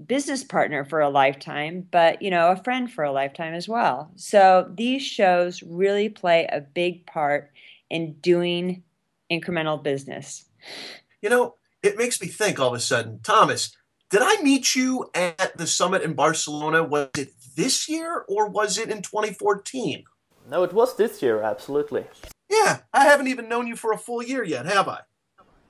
business 0.05 0.43
partner 0.43 0.85
for 0.85 1.01
a 1.01 1.09
lifetime 1.09 1.87
but 1.91 2.21
you 2.23 2.31
know 2.31 2.51
a 2.51 2.57
friend 2.57 2.91
for 2.91 3.05
a 3.05 3.13
lifetime 3.13 3.55
as 3.55 3.69
well. 3.69 4.11
So 4.17 4.71
these 4.75 5.03
shows 5.03 5.63
really 5.63 6.09
play 6.09 6.49
a 6.51 6.61
big 6.61 7.07
part 7.07 7.51
in 7.91 8.15
doing 8.15 8.83
incremental 9.31 9.83
business. 9.83 10.47
You 11.21 11.31
know 11.31 11.55
it 11.83 11.99
makes 11.99 12.21
me 12.21 12.29
think 12.29 12.59
all 12.59 12.69
of 12.69 12.75
a 12.75 12.81
sudden 12.81 13.21
thomas 13.23 13.77
did 14.11 14.21
i 14.23 14.41
meet 14.43 14.75
you 14.75 15.11
at 15.15 15.57
the 15.57 15.67
summit 15.67 16.03
in 16.03 16.15
barcelona? 16.15 16.83
Was 16.83 17.09
it 17.17 17.33
this 17.57 17.89
year 17.89 18.25
or 18.29 18.49
was 18.49 18.79
it 18.79 18.91
in 18.91 19.03
2014 19.03 20.05
no 20.51 20.63
it 20.63 20.73
was 20.73 20.97
this 20.97 21.23
year 21.23 21.43
absolutely. 21.43 22.05
Yeah 22.51 22.79
i 22.93 23.05
haven't 23.05 23.29
even 23.29 23.49
known 23.49 23.67
you 23.67 23.77
for 23.77 23.93
a 23.93 23.99
full 23.99 24.23
year 24.23 24.45
yet 24.45 24.67
have 24.67 24.89
i? 24.89 25.01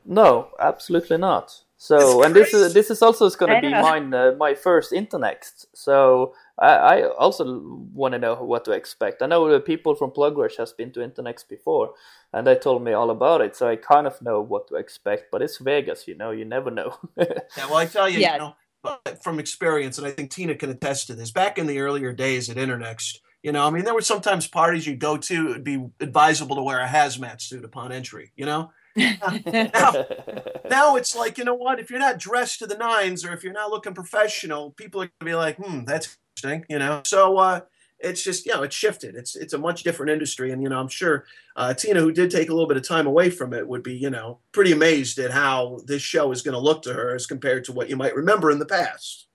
No, 0.07 0.49
absolutely 0.61 1.19
not. 1.19 1.63
So, 1.79 2.23
and 2.23 2.35
this 2.35 2.55
is 2.55 2.73
this 2.73 2.91
is 2.91 3.03
also 3.03 3.29
going 3.31 3.55
to 3.55 3.61
be 3.61 3.71
mine, 3.71 4.15
uh, 4.15 4.35
my 4.39 4.55
first 4.55 4.93
Internext. 4.93 5.67
So, 5.75 6.33
I, 6.59 6.69
I 6.69 7.09
also 7.11 7.61
want 7.93 8.13
to 8.13 8.19
know 8.19 8.35
what 8.35 8.65
to 8.65 8.73
expect. 8.73 9.23
I 9.23 9.27
know 9.27 9.51
the 9.51 9.61
people 9.61 9.95
from 9.95 10.11
Plugrush 10.11 10.57
has 10.57 10.73
been 10.73 10.93
to 10.93 11.01
Internext 11.01 11.49
before, 11.49 11.93
and 12.33 12.47
they 12.47 12.55
told 12.57 12.83
me 12.83 12.93
all 12.93 13.11
about 13.11 13.41
it. 13.43 13.57
So 13.57 13.69
I 13.69 13.77
kind 13.77 14.07
of 14.07 14.21
know 14.23 14.41
what 14.41 14.69
to 14.69 14.77
expect. 14.77 15.27
But 15.31 15.43
it's 15.43 15.59
Vegas, 15.59 16.09
you 16.09 16.17
know. 16.17 16.31
You 16.31 16.45
never 16.45 16.71
know. 16.71 16.97
yeah, 17.17 17.67
well, 17.69 17.77
I 17.77 17.87
tell 17.87 18.09
you, 18.09 18.21
yeah. 18.21 18.35
you 18.35 18.39
know, 18.39 18.99
from 19.23 19.39
experience, 19.39 19.99
and 19.99 20.07
I 20.07 20.11
think 20.11 20.31
Tina 20.31 20.55
can 20.55 20.71
attest 20.71 21.09
to 21.09 21.15
this. 21.15 21.31
Back 21.31 21.59
in 21.59 21.67
the 21.67 21.81
earlier 21.81 22.13
days 22.13 22.49
at 22.49 22.57
Internext, 22.57 23.19
you 23.43 23.53
know, 23.53 23.67
I 23.67 23.71
mean, 23.71 23.85
there 23.85 23.95
were 23.95 24.01
sometimes 24.01 24.47
parties 24.47 24.87
you'd 24.87 24.99
go 24.99 25.17
to. 25.17 25.51
It'd 25.51 25.65
be 25.65 25.85
advisable 26.01 26.57
to 26.57 26.63
wear 26.63 26.81
a 26.81 26.89
hazmat 26.89 27.41
suit 27.41 27.65
upon 27.65 27.93
entry. 27.93 28.33
You 28.37 28.47
know 28.47 28.71
now, 28.97 30.07
now 30.71 30.97
it's 30.97 31.15
like, 31.15 31.37
you 31.37 31.45
know 31.45 31.55
what? 31.55 31.79
If 31.79 31.91
you're 31.91 31.99
not 31.99 32.19
dressed 32.19 32.61
to 32.61 32.67
the 32.67 32.79
nines 32.79 33.27
or 33.27 33.35
if 33.35 33.45
you're 33.45 33.53
not 33.53 33.71
looking 33.71 33.93
professional, 33.93 34.71
people 34.71 35.03
are 35.03 35.05
going 35.05 35.13
to 35.21 35.27
be 35.27 35.35
like, 35.35 35.57
hmm, 35.59 35.85
that's 35.85 36.17
interesting, 36.37 36.67
you 36.69 36.79
know? 36.79 37.03
So, 37.05 37.39
uh, 37.39 37.61
it's 37.99 38.23
just 38.23 38.45
you 38.45 38.55
know 38.55 38.63
it's 38.63 38.77
shifted 38.77 39.15
it's 39.15 39.37
it's 39.37 39.55
a 39.55 39.59
much 39.59 39.83
different 39.83 40.13
industry 40.13 40.53
and 40.53 40.63
you 40.63 40.69
know 40.69 40.79
i'm 40.79 40.87
sure 40.87 41.25
uh, 41.57 41.73
tina 41.73 41.99
who 41.99 42.13
did 42.13 42.31
take 42.31 42.51
a 42.51 42.53
little 42.53 42.69
bit 42.69 42.77
of 42.77 42.87
time 42.87 43.07
away 43.07 43.31
from 43.31 43.55
it 43.55 43.67
would 43.67 43.83
be 43.83 43.95
you 43.95 44.11
know 44.11 44.39
pretty 44.53 44.71
amazed 44.71 45.19
at 45.19 45.31
how 45.31 45.81
this 45.87 46.03
show 46.03 46.31
is 46.31 46.43
going 46.43 46.53
to 46.53 46.61
look 46.61 46.83
to 46.83 46.93
her 46.93 47.15
as 47.15 47.27
compared 47.27 47.65
to 47.65 47.73
what 47.73 47.89
you 47.89 47.97
might 47.97 48.15
remember 48.15 48.51
in 48.51 48.59
the 48.59 48.67
past 48.67 49.29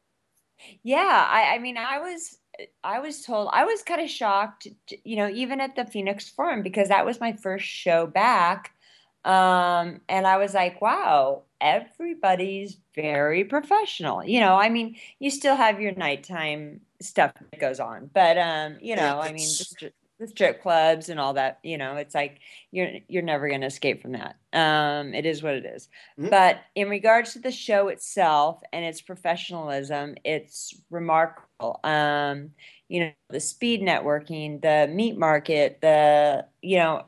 yeah 0.83 1.27
i, 1.27 1.55
I 1.55 1.57
mean 1.57 1.75
i 1.75 1.97
was 1.97 2.37
i 2.83 2.99
was 2.99 3.23
told 3.23 3.49
i 3.51 3.65
was 3.65 3.81
kind 3.81 3.99
of 3.99 4.11
shocked 4.11 4.67
you 5.03 5.15
know 5.15 5.27
even 5.27 5.59
at 5.59 5.75
the 5.75 5.85
phoenix 5.85 6.29
forum 6.29 6.61
because 6.61 6.89
that 6.89 7.03
was 7.03 7.19
my 7.19 7.33
first 7.33 7.65
show 7.65 8.05
back 8.05 8.75
um, 9.23 10.01
and 10.09 10.25
I 10.25 10.37
was 10.37 10.53
like, 10.53 10.81
wow, 10.81 11.43
everybody's 11.59 12.77
very 12.95 13.43
professional. 13.43 14.23
You 14.23 14.39
know, 14.39 14.55
I 14.55 14.69
mean, 14.69 14.95
you 15.19 15.29
still 15.29 15.55
have 15.55 15.79
your 15.79 15.93
nighttime 15.93 16.81
stuff 17.01 17.33
that 17.33 17.59
goes 17.59 17.79
on, 17.79 18.09
but 18.13 18.37
um, 18.37 18.77
you 18.81 18.95
know, 18.95 19.19
I 19.19 19.33
mean, 19.33 19.47
the, 19.79 19.91
the 20.19 20.27
strip 20.27 20.61
clubs 20.61 21.09
and 21.09 21.19
all 21.19 21.33
that. 21.33 21.59
You 21.63 21.77
know, 21.77 21.97
it's 21.97 22.15
like 22.15 22.39
you're 22.71 22.91
you're 23.07 23.23
never 23.23 23.49
going 23.49 23.61
to 23.61 23.67
escape 23.67 24.01
from 24.01 24.13
that. 24.13 24.37
Um, 24.53 25.13
it 25.13 25.25
is 25.25 25.43
what 25.43 25.55
it 25.55 25.65
is. 25.65 25.89
Mm-hmm. 26.17 26.29
But 26.29 26.61
in 26.75 26.89
regards 26.89 27.33
to 27.33 27.39
the 27.39 27.51
show 27.51 27.89
itself 27.89 28.61
and 28.71 28.85
its 28.85 29.01
professionalism, 29.01 30.15
it's 30.23 30.73
remarkable. 30.89 31.79
Um, 31.83 32.51
you 32.87 33.01
know, 33.01 33.11
the 33.29 33.39
speed 33.39 33.81
networking, 33.81 34.61
the 34.61 34.91
meat 34.93 35.17
market, 35.17 35.79
the 35.81 36.45
you 36.61 36.77
know 36.77 37.05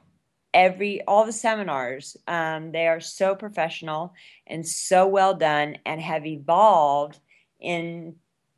every 0.53 1.01
all 1.03 1.25
the 1.25 1.31
seminars 1.31 2.15
um, 2.27 2.71
they 2.71 2.87
are 2.87 2.99
so 2.99 3.35
professional 3.35 4.13
and 4.45 4.67
so 4.67 5.07
well 5.07 5.33
done 5.33 5.77
and 5.85 5.99
have 5.99 6.25
evolved 6.25 7.19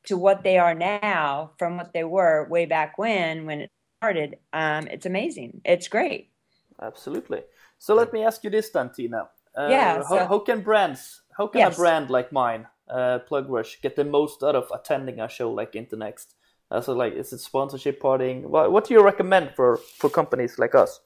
into 0.05 0.21
what 0.21 0.43
they 0.43 0.57
are 0.57 0.75
now 0.75 1.51
from 1.57 1.77
what 1.77 1.93
they 1.93 2.03
were 2.03 2.47
way 2.49 2.65
back 2.65 2.97
when 2.97 3.45
when 3.45 3.61
it 3.61 3.71
started 3.99 4.37
um, 4.53 4.87
it's 4.87 5.05
amazing. 5.05 5.61
It's 5.65 5.87
great. 5.87 6.29
Absolutely. 6.81 7.41
So 7.79 7.95
let 7.95 8.13
me 8.13 8.23
ask 8.23 8.43
you 8.43 8.49
this 8.49 8.69
then 8.69 8.91
tina. 8.95 9.29
Uh, 9.57 9.67
yeah 9.69 10.01
so, 10.01 10.17
how, 10.17 10.27
how, 10.27 10.39
can 10.39 10.61
brands 10.61 11.21
how 11.37 11.47
can 11.47 11.59
yes. 11.59 11.73
a 11.73 11.77
brand 11.77 12.09
like 12.09 12.31
mine 12.31 12.67
uh, 12.89 13.19
Plugrush 13.27 13.81
get 13.81 13.95
the 13.95 14.03
most 14.03 14.43
out 14.43 14.55
of 14.55 14.69
attending 14.73 15.19
a 15.19 15.27
show 15.29 15.51
like 15.51 15.73
Internext? 15.73 16.35
Uh, 16.69 16.81
so 16.81 16.93
like 16.93 17.13
is 17.13 17.33
it 17.33 17.39
sponsorship 17.39 18.01
partying? 18.01 18.43
What, 18.43 18.71
what 18.71 18.85
do 18.85 18.93
you 18.93 19.03
recommend 19.03 19.51
for 19.55 19.77
for 19.77 20.09
companies 20.09 20.59
like 20.59 20.75
us? 20.75 20.99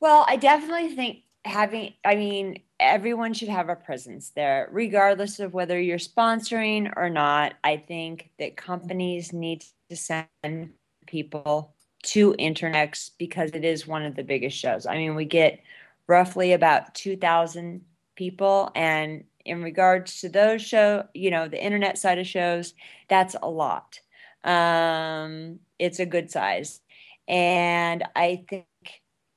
Well, 0.00 0.24
I 0.28 0.36
definitely 0.36 0.94
think 0.94 1.18
having, 1.44 1.94
I 2.04 2.14
mean, 2.14 2.62
everyone 2.78 3.34
should 3.34 3.48
have 3.48 3.68
a 3.68 3.76
presence 3.76 4.30
there, 4.30 4.68
regardless 4.70 5.40
of 5.40 5.54
whether 5.54 5.80
you're 5.80 5.98
sponsoring 5.98 6.92
or 6.96 7.10
not. 7.10 7.54
I 7.64 7.76
think 7.76 8.30
that 8.38 8.56
companies 8.56 9.32
need 9.32 9.64
to 9.90 9.96
send 9.96 10.70
people 11.06 11.74
to 12.02 12.34
Internext 12.34 13.12
because 13.18 13.50
it 13.52 13.64
is 13.64 13.86
one 13.86 14.02
of 14.02 14.16
the 14.16 14.24
biggest 14.24 14.56
shows. 14.56 14.86
I 14.86 14.96
mean, 14.96 15.14
we 15.14 15.24
get 15.24 15.60
roughly 16.06 16.52
about 16.52 16.94
2,000 16.94 17.82
people. 18.16 18.70
And 18.74 19.24
in 19.44 19.62
regards 19.62 20.20
to 20.20 20.28
those 20.28 20.62
show, 20.62 21.06
you 21.14 21.30
know, 21.30 21.48
the 21.48 21.62
internet 21.62 21.98
side 21.98 22.18
of 22.18 22.26
shows, 22.26 22.74
that's 23.08 23.36
a 23.40 23.48
lot. 23.48 24.00
Um, 24.44 25.60
it's 25.78 26.00
a 26.00 26.06
good 26.06 26.30
size. 26.30 26.80
And 27.28 28.04
I 28.16 28.44
think 28.48 28.66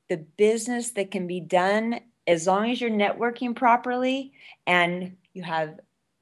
the 0.10 0.18
business 0.18 0.92
that 0.92 1.12
can 1.12 1.28
be 1.28 1.40
done 1.40 2.00
as 2.28 2.48
long 2.48 2.70
as 2.72 2.82
you're 2.82 2.90
networking 2.90 3.56
properly 3.56 4.34
and 4.66 5.16
you 5.34 5.44
have 5.44 5.80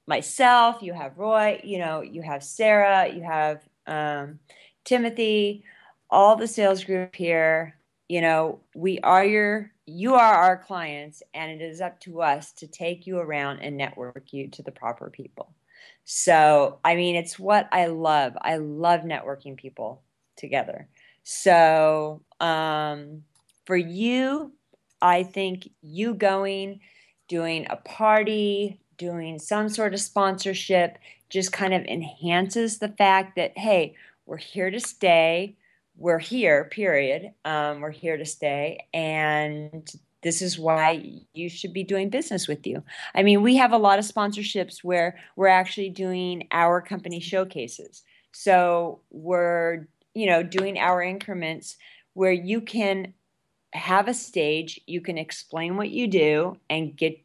myself, 0.08 0.82
you 0.82 0.94
have 0.94 1.18
Roy, 1.18 1.62
you 1.64 1.80
know, 1.80 2.02
you 2.02 2.22
have 2.22 2.44
Sarah, 2.44 3.08
you 3.08 3.22
have 3.22 3.62
um, 3.88 4.40
Timothy, 4.84 5.64
all 6.10 6.36
the 6.36 6.48
sales 6.48 6.84
group 6.84 7.16
here. 7.16 7.78
You 8.10 8.22
know, 8.22 8.60
we 8.76 9.00
are 9.00 9.24
your, 9.24 9.72
you 9.86 10.16
are 10.16 10.34
our 10.34 10.58
clients, 10.58 11.24
and 11.34 11.50
it 11.52 11.64
is 11.64 11.82
up 11.82 12.00
to 12.02 12.22
us 12.22 12.52
to 12.54 12.68
take 12.68 13.08
you 13.08 13.18
around 13.18 13.60
and 13.60 13.78
network 13.78 14.34
you 14.34 14.50
to 14.50 14.62
the 14.62 14.72
proper 14.72 15.10
people. 15.10 15.54
So, 16.06 16.80
I 16.84 16.96
mean, 16.96 17.16
it's 17.16 17.40
what 17.40 17.70
I 17.72 17.88
love. 17.88 18.34
I 18.42 18.58
love 18.58 19.02
networking 19.02 19.56
people 19.56 20.04
together. 20.36 20.90
So, 21.24 22.22
um, 22.42 23.24
for 23.66 23.76
you, 23.76 24.54
I 25.02 25.24
think 25.24 25.70
you 25.82 26.14
going, 26.14 26.80
doing 27.28 27.68
a 27.70 27.78
party, 27.78 28.80
doing 28.98 29.40
some 29.40 29.70
sort 29.70 29.94
of 29.94 30.00
sponsorship 30.00 30.98
just 31.30 31.52
kind 31.52 31.74
of 31.74 31.84
enhances 31.86 32.80
the 32.80 32.90
fact 32.90 33.36
that, 33.36 33.58
hey, 33.58 33.96
we're 34.26 34.38
here 34.38 34.70
to 34.70 34.80
stay. 34.80 35.58
We're 35.98 36.20
here, 36.20 36.66
period. 36.66 37.34
Um, 37.44 37.82
we're 37.82 37.92
here 37.92 38.18
to 38.18 38.26
stay. 38.26 38.86
And 38.94 39.90
this 40.22 40.42
is 40.42 40.58
why 40.58 41.22
you 41.34 41.50
should 41.50 41.74
be 41.74 41.84
doing 41.84 42.10
business 42.10 42.48
with 42.48 42.66
you. 42.66 42.84
I 43.14 43.24
mean, 43.24 43.42
we 43.42 43.58
have 43.58 43.74
a 43.74 43.78
lot 43.78 44.00
of 44.00 44.06
sponsorships 44.06 44.84
where 44.84 45.18
we're 45.36 45.48
actually 45.48 45.90
doing 45.90 46.48
our 46.52 46.82
company 46.82 47.20
showcases. 47.20 48.04
So 48.32 49.02
we're, 49.12 49.88
you 50.14 50.26
know, 50.28 50.42
doing 50.42 50.78
our 50.78 51.02
increments 51.02 51.78
where 52.14 52.32
you 52.32 52.62
can 52.62 53.14
have 53.74 54.08
a 54.08 54.14
stage, 54.14 54.80
you 54.88 55.02
can 55.02 55.18
explain 55.18 55.78
what 55.78 55.90
you 55.90 56.08
do 56.08 56.58
and 56.70 56.96
get 56.96 57.20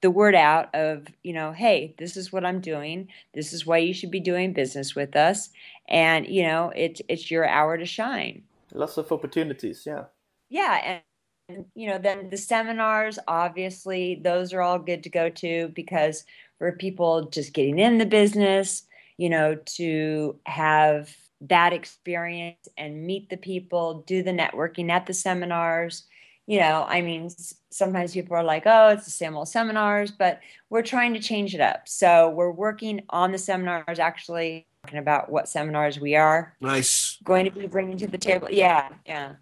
the 0.00 0.10
word 0.10 0.34
out 0.34 0.74
of, 0.74 1.06
you 1.22 1.32
know, 1.32 1.52
hey, 1.52 1.94
this 1.98 2.16
is 2.16 2.32
what 2.32 2.44
I'm 2.44 2.60
doing. 2.60 3.08
This 3.34 3.52
is 3.52 3.64
why 3.64 3.78
you 3.78 3.94
should 3.94 4.10
be 4.10 4.20
doing 4.20 4.52
business 4.52 4.94
with 4.94 5.14
us. 5.16 5.50
And, 5.88 6.26
you 6.26 6.42
know, 6.42 6.72
it's 6.74 7.00
it's 7.08 7.30
your 7.30 7.46
hour 7.46 7.78
to 7.78 7.86
shine. 7.86 8.42
Lots 8.74 8.96
of 8.96 9.10
opportunities, 9.12 9.84
yeah. 9.86 10.04
Yeah, 10.48 11.00
and 11.48 11.66
you 11.74 11.88
know, 11.88 11.98
then 11.98 12.30
the 12.30 12.36
seminars, 12.36 13.18
obviously, 13.28 14.20
those 14.22 14.52
are 14.52 14.62
all 14.62 14.78
good 14.78 15.02
to 15.04 15.10
go 15.10 15.28
to 15.28 15.68
because 15.68 16.24
for 16.58 16.72
people 16.72 17.26
just 17.26 17.52
getting 17.52 17.78
in 17.78 17.98
the 17.98 18.06
business, 18.06 18.84
you 19.18 19.28
know, 19.28 19.56
to 19.76 20.38
have 20.46 21.14
that 21.48 21.72
experience 21.72 22.68
and 22.76 23.04
meet 23.04 23.28
the 23.28 23.36
people, 23.36 24.04
do 24.06 24.22
the 24.22 24.30
networking 24.30 24.90
at 24.90 25.06
the 25.06 25.14
seminars. 25.14 26.04
You 26.46 26.60
know, 26.60 26.84
I 26.88 27.02
mean, 27.02 27.30
sometimes 27.70 28.14
people 28.14 28.36
are 28.36 28.44
like, 28.44 28.64
oh, 28.66 28.88
it's 28.88 29.04
the 29.04 29.10
same 29.10 29.36
old 29.36 29.48
seminars, 29.48 30.10
but 30.10 30.40
we're 30.70 30.82
trying 30.82 31.14
to 31.14 31.20
change 31.20 31.54
it 31.54 31.60
up. 31.60 31.88
So 31.88 32.30
we're 32.30 32.50
working 32.50 33.02
on 33.10 33.32
the 33.32 33.38
seminars, 33.38 33.98
actually 33.98 34.66
talking 34.84 34.98
about 34.98 35.30
what 35.30 35.48
seminars 35.48 36.00
we 36.00 36.16
are 36.16 36.54
Nice. 36.60 37.18
going 37.22 37.44
to 37.44 37.50
be 37.52 37.66
bringing 37.66 37.96
to 37.98 38.08
the 38.08 38.18
table. 38.18 38.48
Yeah, 38.50 38.88
yeah. 39.06 39.34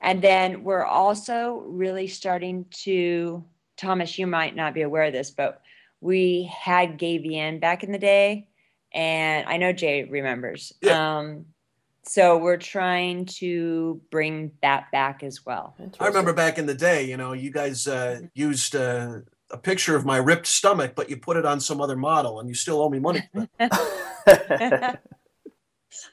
And 0.00 0.22
then 0.22 0.64
we're 0.64 0.84
also 0.84 1.62
really 1.66 2.06
starting 2.06 2.64
to, 2.82 3.44
Thomas, 3.76 4.18
you 4.18 4.26
might 4.26 4.56
not 4.56 4.72
be 4.72 4.82
aware 4.82 5.04
of 5.04 5.12
this, 5.12 5.30
but 5.30 5.60
we 6.00 6.50
had 6.58 6.98
GayVN 6.98 7.60
back 7.60 7.82
in 7.82 7.92
the 7.92 7.98
day. 7.98 8.48
And 8.96 9.46
I 9.46 9.58
know 9.58 9.72
Jay 9.74 10.04
remembers. 10.04 10.72
Yeah. 10.80 11.18
Um, 11.18 11.44
so 12.04 12.38
we're 12.38 12.56
trying 12.56 13.26
to 13.26 14.00
bring 14.10 14.52
that 14.62 14.90
back 14.90 15.22
as 15.22 15.44
well. 15.44 15.76
I 16.00 16.06
remember 16.06 16.32
back 16.32 16.56
in 16.56 16.64
the 16.64 16.74
day, 16.74 17.04
you 17.04 17.18
know, 17.18 17.34
you 17.34 17.52
guys 17.52 17.86
uh, 17.86 18.20
used 18.32 18.74
uh, 18.74 19.18
a 19.50 19.58
picture 19.58 19.96
of 19.96 20.06
my 20.06 20.16
ripped 20.16 20.46
stomach, 20.46 20.94
but 20.96 21.10
you 21.10 21.18
put 21.18 21.36
it 21.36 21.44
on 21.44 21.60
some 21.60 21.80
other 21.80 21.96
model, 21.96 22.40
and 22.40 22.48
you 22.48 22.54
still 22.54 22.80
owe 22.80 22.88
me 22.88 23.00
money. 23.00 23.22
for. 23.34 23.46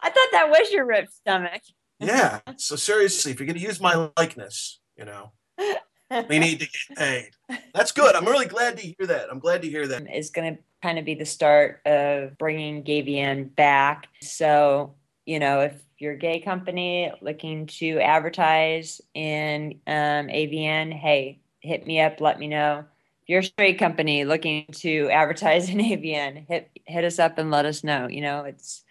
I 0.01 0.09
thought 0.09 0.29
that 0.31 0.49
was 0.49 0.71
your 0.71 0.85
ripped 0.85 1.13
stomach. 1.13 1.61
yeah. 1.99 2.41
So 2.57 2.75
seriously, 2.75 3.31
if 3.31 3.39
you're 3.39 3.47
going 3.47 3.57
to 3.57 3.65
use 3.65 3.79
my 3.79 4.09
likeness, 4.17 4.81
you 4.97 5.05
know, 5.05 5.31
we 6.29 6.39
need 6.39 6.59
to 6.59 6.65
get 6.65 6.97
paid. 6.97 7.29
That's 7.73 7.91
good. 7.91 8.15
I'm 8.15 8.25
really 8.25 8.45
glad 8.45 8.77
to 8.77 8.83
hear 8.83 9.07
that. 9.07 9.27
I'm 9.31 9.39
glad 9.39 9.61
to 9.61 9.69
hear 9.69 9.87
that. 9.87 10.15
is 10.15 10.29
going 10.29 10.55
to 10.55 10.61
kind 10.81 10.99
of 10.99 11.05
be 11.05 11.15
the 11.15 11.25
start 11.25 11.81
of 11.85 12.37
bringing 12.37 12.83
GayVN 12.83 13.55
back. 13.55 14.07
So, 14.21 14.95
you 15.25 15.39
know, 15.39 15.61
if 15.61 15.81
you're 15.97 16.13
a 16.13 16.17
gay 16.17 16.39
company 16.39 17.11
looking 17.21 17.67
to 17.67 17.99
advertise 17.99 19.01
in 19.13 19.79
um, 19.87 20.27
AVN, 20.27 20.93
hey, 20.93 21.39
hit 21.61 21.87
me 21.87 22.01
up, 22.01 22.19
let 22.19 22.39
me 22.39 22.47
know. 22.47 22.85
If 23.21 23.29
you're 23.29 23.39
a 23.39 23.43
straight 23.43 23.79
company 23.79 24.25
looking 24.25 24.65
to 24.79 25.09
advertise 25.09 25.69
in 25.69 25.77
AVN, 25.77 26.45
hit 26.47 26.69
hit 26.85 27.05
us 27.05 27.19
up 27.19 27.37
and 27.37 27.49
let 27.49 27.65
us 27.65 27.83
know. 27.83 28.07
You 28.07 28.21
know, 28.21 28.43
it's 28.43 28.83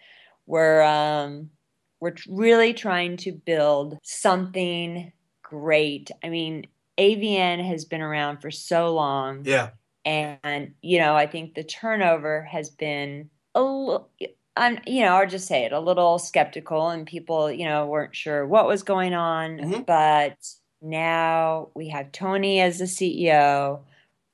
we're 0.47 0.81
um, 0.81 1.51
we're 1.99 2.15
really 2.27 2.73
trying 2.73 3.17
to 3.17 3.31
build 3.31 3.97
something 4.01 5.13
great. 5.43 6.09
I 6.23 6.29
mean, 6.29 6.65
AVN 6.97 7.65
has 7.65 7.85
been 7.85 8.01
around 8.01 8.39
for 8.39 8.51
so 8.51 8.93
long 8.93 9.43
Yeah. 9.45 9.69
and 10.05 10.73
you 10.81 10.99
know 10.99 11.15
i 11.15 11.25
think 11.25 11.55
the 11.55 11.63
turnover 11.63 12.43
has 12.43 12.69
been 12.69 13.29
a 13.55 13.61
little 13.61 14.09
i'm 14.57 14.79
you 14.85 15.01
know 15.01 15.15
i'll 15.15 15.27
just 15.27 15.47
say 15.47 15.63
it 15.65 15.71
a 15.71 15.79
little 15.79 16.19
skeptical 16.19 16.89
and 16.89 17.07
people 17.07 17.51
you 17.51 17.65
know 17.65 17.85
weren't 17.87 18.15
sure 18.15 18.45
what 18.45 18.67
was 18.67 18.83
going 18.83 19.13
on 19.13 19.57
Mhm. 19.59 19.85
but 19.85 20.37
now 20.81 21.69
we 21.73 21.87
have 21.89 22.11
tony 22.11 22.59
as 22.59 22.79
the 22.79 22.85
ceo 22.85 23.79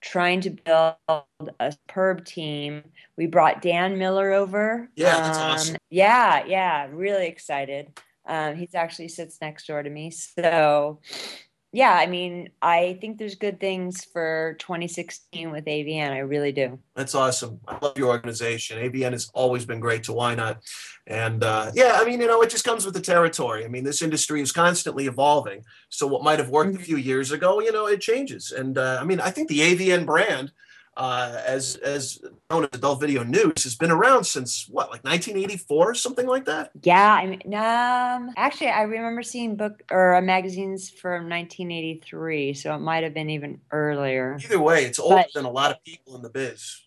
trying 0.02 0.42
to 0.42 0.50
build 0.50 0.96
a 1.60 1.72
superb 1.72 2.26
team 2.26 2.84
we 3.18 3.28
brought 3.28 3.62
dan 3.62 3.98
miller 3.98 4.32
over 4.32 4.90
Yeah, 4.96 5.22
that's 5.22 5.38
awesome. 5.40 5.76
yeah 5.90 6.46
yeah 6.46 6.88
really 6.92 7.28
excited 7.28 8.00
um, 8.26 8.56
he's 8.56 8.76
actually 8.76 9.08
sits 9.08 9.40
next 9.42 9.68
door 9.68 9.82
to 9.84 9.90
me 9.90 10.12
so 10.12 11.00
yeah, 11.72 11.94
I 11.94 12.08
mean, 12.08 12.50
I 12.64 12.98
think 13.00 13.20
there's 13.20 13.36
good 13.36 13.60
things 13.60 14.04
for 14.04 14.56
2016 14.60 15.52
with 15.52 15.66
AVN. 15.66 16.12
I 16.12 16.20
really 16.20 16.52
do. 16.52 16.80
That's 16.96 17.14
awesome. 17.14 17.60
I 17.68 17.78
love 17.80 17.96
your 17.96 18.08
organization. 18.08 18.80
AVN 18.80 19.12
has 19.12 19.30
always 19.36 19.66
been 19.66 19.80
great 19.80 20.04
to 20.06 20.12
YNOT? 20.14 20.58
And 21.06 21.44
uh, 21.44 21.72
yeah, 21.76 21.98
I 22.02 22.06
mean, 22.06 22.22
you 22.22 22.28
know, 22.28 22.42
it 22.42 22.50
just 22.50 22.66
comes 22.66 22.86
with 22.86 22.96
the 22.96 23.02
territory. 23.02 23.66
I 23.66 23.68
mean, 23.68 23.84
this 23.84 24.02
industry 24.02 24.42
is 24.42 24.52
constantly 24.52 25.06
evolving. 25.06 25.64
So 25.90 26.08
what 26.08 26.24
might 26.24 26.40
have 26.40 26.50
worked 26.50 26.76
a 26.76 26.80
few 26.80 26.98
years 26.98 27.32
ago, 27.32 27.60
you 27.60 27.72
know, 27.72 27.86
it 27.86 28.02
changes. 28.02 28.52
And 28.52 28.78
uh, 28.78 28.98
I 29.00 29.04
mean, 29.04 29.20
I 29.20 29.30
think 29.30 29.48
the 29.48 29.60
AVN 29.60 30.08
brand, 30.08 30.52
uh, 31.00 31.42
as 31.46 31.78
as 31.78 32.20
known 32.52 32.66
as 32.66 32.70
Adult 32.74 33.00
Video 33.00 33.24
News, 33.24 33.64
has 33.64 33.74
been 33.74 33.90
around 33.90 34.26
since 34.26 34.68
what, 34.68 34.92
like 34.92 35.04
1984 35.06 35.96
something 35.96 36.28
like 36.28 36.44
that. 36.46 36.72
Yeah, 36.84 37.14
I 37.14 37.26
mean, 37.26 37.42
um, 37.54 38.34
actually, 38.36 38.68
I 38.68 38.82
remember 38.82 39.24
seeing 39.24 39.56
book 39.56 39.82
or 39.90 40.16
uh, 40.16 40.22
magazines 40.22 40.90
from 40.90 41.30
1983, 41.30 42.54
so 42.54 42.76
it 42.76 42.80
might 42.80 43.04
have 43.04 43.14
been 43.14 43.30
even 43.30 43.62
earlier. 43.72 44.38
Either 44.44 44.60
way, 44.60 44.84
it's 44.84 45.00
older 45.00 45.16
But- 45.16 45.30
than 45.34 45.46
a 45.46 45.50
lot 45.50 45.72
of 45.72 45.82
people 45.86 46.18
in 46.18 46.22
the 46.22 46.30
biz. 46.30 46.82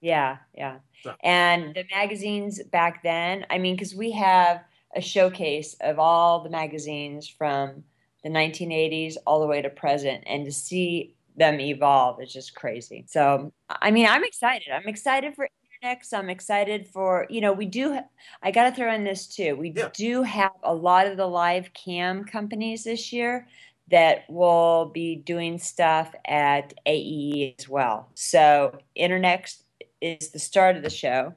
Yeah, 0.00 0.38
yeah. 0.54 0.78
So- 1.02 1.14
And 1.22 1.74
the 1.74 1.84
magazines 1.94 2.62
back 2.62 3.02
then, 3.02 3.44
I 3.50 3.58
mean, 3.58 3.76
because 3.76 3.94
we 3.94 4.12
have 4.12 4.64
a 4.96 5.02
showcase 5.02 5.76
of 5.82 5.98
all 5.98 6.40
the 6.42 6.50
magazines 6.50 7.28
from 7.28 7.84
the 8.24 8.30
1980s 8.30 9.16
all 9.26 9.40
the 9.40 9.46
way 9.46 9.60
to 9.60 9.68
present, 9.68 10.24
and 10.26 10.46
to 10.46 10.52
see 10.52 11.16
them 11.36 11.60
evolve 11.60 12.20
is 12.22 12.32
just 12.32 12.54
crazy. 12.54 13.04
So, 13.08 13.52
I 13.68 13.90
mean, 13.90 14.06
I'm 14.06 14.24
excited. 14.24 14.68
I'm 14.72 14.86
excited 14.88 15.34
for 15.34 15.48
Internext. 15.82 16.12
I'm 16.12 16.30
excited 16.30 16.88
for, 16.88 17.26
you 17.30 17.40
know, 17.40 17.52
we 17.52 17.66
do, 17.66 17.98
I 18.42 18.50
got 18.50 18.70
to 18.70 18.76
throw 18.76 18.92
in 18.94 19.04
this 19.04 19.26
too. 19.26 19.56
We 19.56 19.72
Yeah. 19.74 19.88
do 19.94 20.22
have 20.22 20.52
a 20.62 20.74
lot 20.74 21.06
of 21.06 21.16
the 21.16 21.26
live 21.26 21.72
cam 21.72 22.24
companies 22.24 22.84
this 22.84 23.12
year 23.12 23.48
that 23.88 24.24
will 24.28 24.86
be 24.86 25.16
doing 25.16 25.58
stuff 25.58 26.14
at 26.24 26.72
AEE 26.86 27.56
as 27.58 27.68
well. 27.68 28.08
So, 28.14 28.78
Internext 28.96 29.62
is 30.00 30.30
the 30.30 30.38
start 30.38 30.76
of 30.76 30.82
the 30.82 30.90
show, 30.90 31.34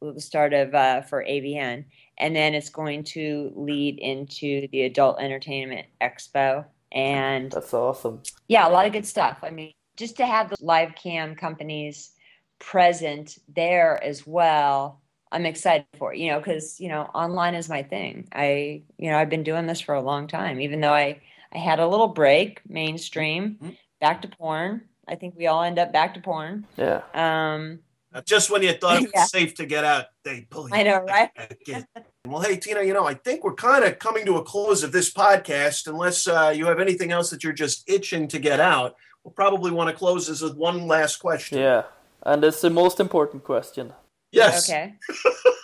the 0.00 0.20
start 0.20 0.52
of 0.52 0.74
uh, 0.74 1.02
for 1.02 1.22
AVN, 1.24 1.84
and 2.18 2.34
then 2.34 2.54
it's 2.54 2.70
going 2.70 3.04
to 3.04 3.52
lead 3.54 3.98
into 3.98 4.68
the 4.72 4.82
Adult 4.82 5.20
Entertainment 5.20 5.86
Expo, 6.00 6.64
and 6.96 7.52
That's 7.52 7.74
awesome. 7.74 8.22
yeah, 8.48 8.66
a 8.66 8.70
lot 8.70 8.86
of 8.86 8.92
good 8.92 9.06
stuff. 9.06 9.38
I 9.42 9.50
mean, 9.50 9.72
just 9.96 10.16
to 10.16 10.26
have 10.26 10.50
the 10.50 10.56
live 10.60 10.94
cam 10.94 11.34
companies 11.36 12.10
present 12.58 13.38
there 13.54 14.02
as 14.02 14.26
well, 14.26 15.02
I'm 15.30 15.44
excited 15.46 15.86
for 15.98 16.14
it, 16.14 16.18
you 16.18 16.30
know, 16.30 16.38
because 16.38 16.80
you 16.80 16.88
know, 16.88 17.02
online 17.14 17.54
is 17.54 17.68
my 17.68 17.82
thing. 17.82 18.28
I, 18.32 18.82
you 18.98 19.10
know, 19.10 19.18
I've 19.18 19.30
been 19.30 19.42
doing 19.42 19.66
this 19.66 19.80
for 19.80 19.94
a 19.94 20.00
long 20.02 20.26
time, 20.26 20.60
even 20.60 20.80
though 20.80 20.92
I 20.94 21.20
I 21.52 21.58
had 21.58 21.78
a 21.80 21.86
little 21.86 22.08
break, 22.08 22.60
mainstream, 22.68 23.58
Mhm. 23.62 23.76
back 24.00 24.22
to 24.22 24.28
porn. 24.28 24.82
I 25.08 25.14
think 25.14 25.34
we 25.36 25.46
all 25.46 25.62
end 25.62 25.78
up 25.78 25.92
back 25.92 26.14
to 26.14 26.20
porn. 26.20 26.66
Yeah. 26.76 27.02
Um, 27.14 27.80
Uh, 28.12 28.22
Just 28.24 28.50
when 28.50 28.62
you 28.62 28.72
thought 28.72 28.96
it 28.96 29.02
was 29.12 29.12
Yeah. 29.14 29.24
safe 29.24 29.54
to 29.56 29.66
get 29.66 29.84
out, 29.84 30.06
they 30.24 30.46
pull 30.50 30.68
you 30.68 30.74
I 30.74 30.82
know, 30.82 31.00
right? 31.02 31.30
back 32.26 32.32
in. 32.32 32.32
Well, 32.32 32.42
hey, 32.42 32.56
Tina, 32.56 32.82
you 32.82 32.92
know, 32.92 33.06
I 33.06 33.14
think 33.14 33.44
we're 33.44 33.54
kind 33.54 33.84
of 33.84 33.98
coming 33.98 34.26
to 34.26 34.36
a 34.36 34.42
close 34.42 34.82
of 34.82 34.92
this 34.92 35.12
podcast. 35.12 35.86
Unless 35.86 36.26
uh, 36.26 36.52
you 36.54 36.66
have 36.66 36.80
anything 36.80 37.12
else 37.12 37.30
that 37.30 37.44
you're 37.44 37.52
just 37.52 37.88
itching 37.88 38.28
to 38.28 38.38
get 38.38 38.60
out, 38.60 38.96
we'll 39.24 39.32
probably 39.32 39.70
want 39.70 39.90
to 39.90 39.96
close 39.96 40.26
this 40.26 40.40
with 40.40 40.56
one 40.56 40.86
last 40.86 41.16
question. 41.16 41.58
Yeah. 41.58 41.84
And 42.24 42.44
it's 42.44 42.60
the 42.60 42.70
most 42.70 43.00
important 43.00 43.44
question. 43.44 43.92
Yes. 44.32 44.68
okay, 44.68 44.94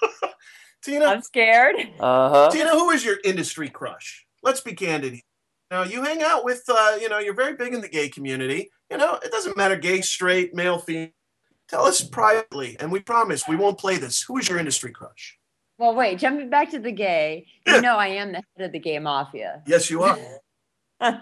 Tina, 0.83 1.07
I'm 1.07 1.23
scared. 1.23 1.77
Uh 1.99 2.29
huh. 2.29 2.51
Tina, 2.51 2.71
who 2.71 2.91
is 2.91 3.05
your 3.05 3.19
industry 3.25 3.69
crush? 3.69 4.25
Let's 4.43 4.61
be 4.61 4.73
candid. 4.73 5.15
here. 5.15 5.23
Now, 5.71 5.83
you 5.83 6.03
hang 6.03 6.23
out 6.23 6.45
with, 6.45 6.63
uh, 6.69 6.97
you 7.01 7.09
know, 7.09 7.19
you're 7.19 7.35
very 7.35 7.57
big 7.57 7.75
in 7.75 7.81
the 7.81 7.89
gay 7.89 8.09
community. 8.09 8.71
You 8.91 8.99
know, 8.99 9.19
it 9.23 9.33
doesn't 9.33 9.57
matter 9.57 9.77
gay, 9.77 10.01
straight, 10.03 10.55
male, 10.55 10.79
female. 10.79 11.11
Tell 11.69 11.87
us 11.87 12.03
privately, 12.03 12.77
and 12.79 12.93
we 12.93 13.01
promise 13.01 13.49
we 13.49 13.57
won't 13.57 13.79
play 13.79 13.97
this. 13.97 14.23
Who 14.23 14.39
is 14.39 14.49
your 14.49 14.59
industry 14.59 14.93
crush? 14.93 15.39
Well, 15.83 15.97
wait, 15.97 16.21
jumping 16.21 16.49
back 16.49 16.71
to 16.71 16.79
the 16.79 16.93
gay, 16.93 17.49
Yeah. 17.67 17.75
you 17.75 17.83
know, 17.83 17.97
I 17.97 18.07
am 18.07 18.31
the 18.31 18.37
head 18.57 18.67
of 18.67 18.71
the 18.71 18.79
gay 18.79 19.01
mafia. 19.01 19.65
Yes, 19.67 19.91
you 19.91 20.05
are. 20.05 20.17
um, 21.01 21.19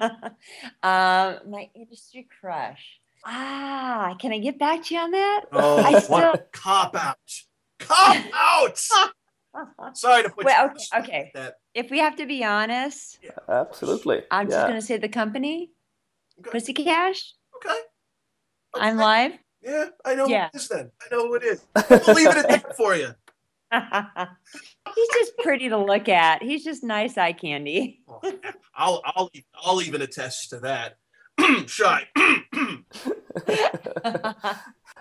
my 1.50 1.70
industry 1.74 2.28
crush. 2.38 3.00
Ah, 3.24 4.14
can 4.20 4.32
I 4.34 4.38
get 4.38 4.58
back 4.58 4.84
to 4.84 4.94
you 4.94 5.00
on 5.00 5.12
that? 5.12 5.44
Oh, 5.50 5.78
I 5.82 5.98
still- 6.00 6.18
a 6.34 6.38
cop 6.52 6.94
out. 6.94 7.16
Cop 7.78 8.22
out. 8.34 8.78
Sorry 9.96 10.24
to 10.24 10.28
put 10.28 10.44
Wait, 10.44 10.52
you 10.52 10.58
on 10.58 10.64
okay, 10.66 10.74
the 10.74 10.80
spot 10.80 11.00
okay. 11.04 11.18
like 11.22 11.32
that. 11.32 11.54
If 11.72 11.90
we 11.90 11.98
have 12.00 12.16
to 12.16 12.26
be 12.26 12.44
honest, 12.44 13.18
Absolutely. 13.48 14.24
I'm 14.30 14.50
just 14.50 14.66
gonna 14.66 14.82
say 14.82 14.98
the 14.98 15.08
company, 15.08 15.70
Okay. 16.40 16.50
Pussy 16.50 16.74
Cash. 16.74 17.32
Okay. 17.56 17.78
I'm 18.74 18.96
Okay. 18.96 19.02
live. 19.04 19.32
Yeah, 19.62 19.86
I 20.04 20.14
know 20.16 20.26
Yeah. 20.26 20.50
who 20.52 20.58
it 20.58 20.60
is 20.60 20.68
then. 20.68 20.90
I 21.00 21.14
know 21.14 21.28
who 21.28 21.34
it 21.36 21.44
is. 21.44 21.64
We'll 21.88 22.14
leave 22.14 22.28
it 22.28 22.36
at 22.36 22.48
that 22.50 22.76
for 22.76 22.94
you. 22.94 23.14
He's 24.94 25.08
just 25.14 25.38
pretty 25.38 25.68
to 25.68 25.78
look 25.78 26.08
at. 26.08 26.42
He's 26.42 26.64
just 26.64 26.82
nice 26.82 27.16
eye 27.16 27.32
candy. 27.32 28.00
I'll 28.74 29.00
I'll 29.04 29.30
I'll 29.54 29.82
even 29.82 30.02
attest 30.02 30.50
to 30.50 30.60
that. 30.60 30.98
Shy. 31.66 32.08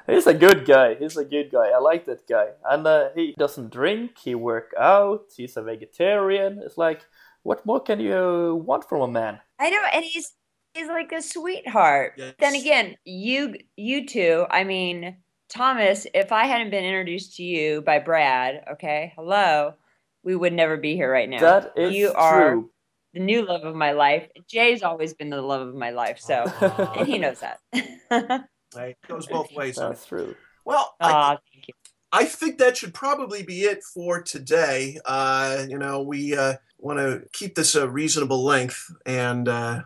He's 0.08 0.28
a 0.28 0.34
good 0.34 0.66
guy. 0.66 0.96
He's 0.96 1.18
a 1.18 1.26
good 1.26 1.52
guy. 1.52 1.70
I 1.70 1.80
like 1.80 2.06
that 2.06 2.28
guy. 2.28 2.48
And 2.70 2.86
uh, 2.86 3.10
he 3.16 3.36
doesn't 3.38 3.72
drink. 3.72 4.18
He 4.18 4.36
work 4.36 4.72
out. 4.80 5.26
He's 5.36 5.58
a 5.58 5.62
vegetarian. 5.62 6.62
It's 6.64 6.78
like, 6.78 7.06
what 7.44 7.66
more 7.66 7.80
can 7.80 8.00
you 8.00 8.62
want 8.66 8.88
from 8.88 9.02
a 9.02 9.08
man? 9.08 9.40
I 9.60 9.70
know, 9.70 9.84
and 9.94 10.04
he's 10.04 10.34
he's 10.74 10.88
like 10.88 11.12
a 11.12 11.22
sweetheart. 11.22 12.14
Yes. 12.18 12.34
Then 12.40 12.56
again, 12.56 12.96
you 13.06 13.56
you 13.76 14.08
two, 14.08 14.46
I 14.50 14.64
mean, 14.64 15.18
Thomas, 15.50 16.06
if 16.14 16.32
I 16.32 16.46
hadn't 16.46 16.70
been 16.70 16.86
introduced 16.86 17.38
to 17.38 17.44
you 17.44 17.82
by 17.82 18.00
Brad, 18.00 18.64
okay, 18.74 19.14
hello, 19.16 19.74
we 20.24 20.36
would 20.36 20.54
never 20.54 20.78
be 20.78 20.96
here 20.96 21.12
right 21.12 21.28
now. 21.28 21.40
That 21.40 21.74
is 21.76 21.96
you 21.96 22.14
are 22.14 22.52
true. 22.52 22.70
the 23.14 23.20
new 23.20 23.46
love 23.46 23.64
of 23.64 23.76
my 23.76 23.94
life. 23.94 24.28
Jay's 24.48 24.84
always 24.84 25.16
been 25.16 25.32
the 25.32 25.42
love 25.42 25.68
of 25.68 25.76
my 25.76 25.90
life, 25.90 26.20
so 26.20 26.46
and 26.98 27.08
he 27.08 27.18
knows 27.18 27.42
that. 27.42 27.60
Right? 28.76 28.96
It 29.02 29.08
goes 29.08 29.26
both 29.26 29.52
ways. 29.52 29.78
That's 29.78 30.06
true. 30.06 30.36
Well, 30.64 30.94
I, 31.00 31.40
thank 31.52 31.70
you. 31.70 31.74
I 32.12 32.26
think 32.26 32.60
that 32.60 32.78
should 32.78 32.94
probably 32.94 33.42
be 33.42 33.62
it 33.62 33.84
for 33.84 34.22
today. 34.22 35.00
Uh, 35.06 35.66
you 35.68 35.80
know, 35.80 36.04
we 36.04 36.38
uh, 36.38 36.58
want 36.78 37.00
to 37.00 37.24
keep 37.34 37.56
this 37.56 37.74
a 37.74 37.90
reasonable 37.90 38.44
length, 38.44 38.94
and 39.08 39.48
uh, 39.48 39.82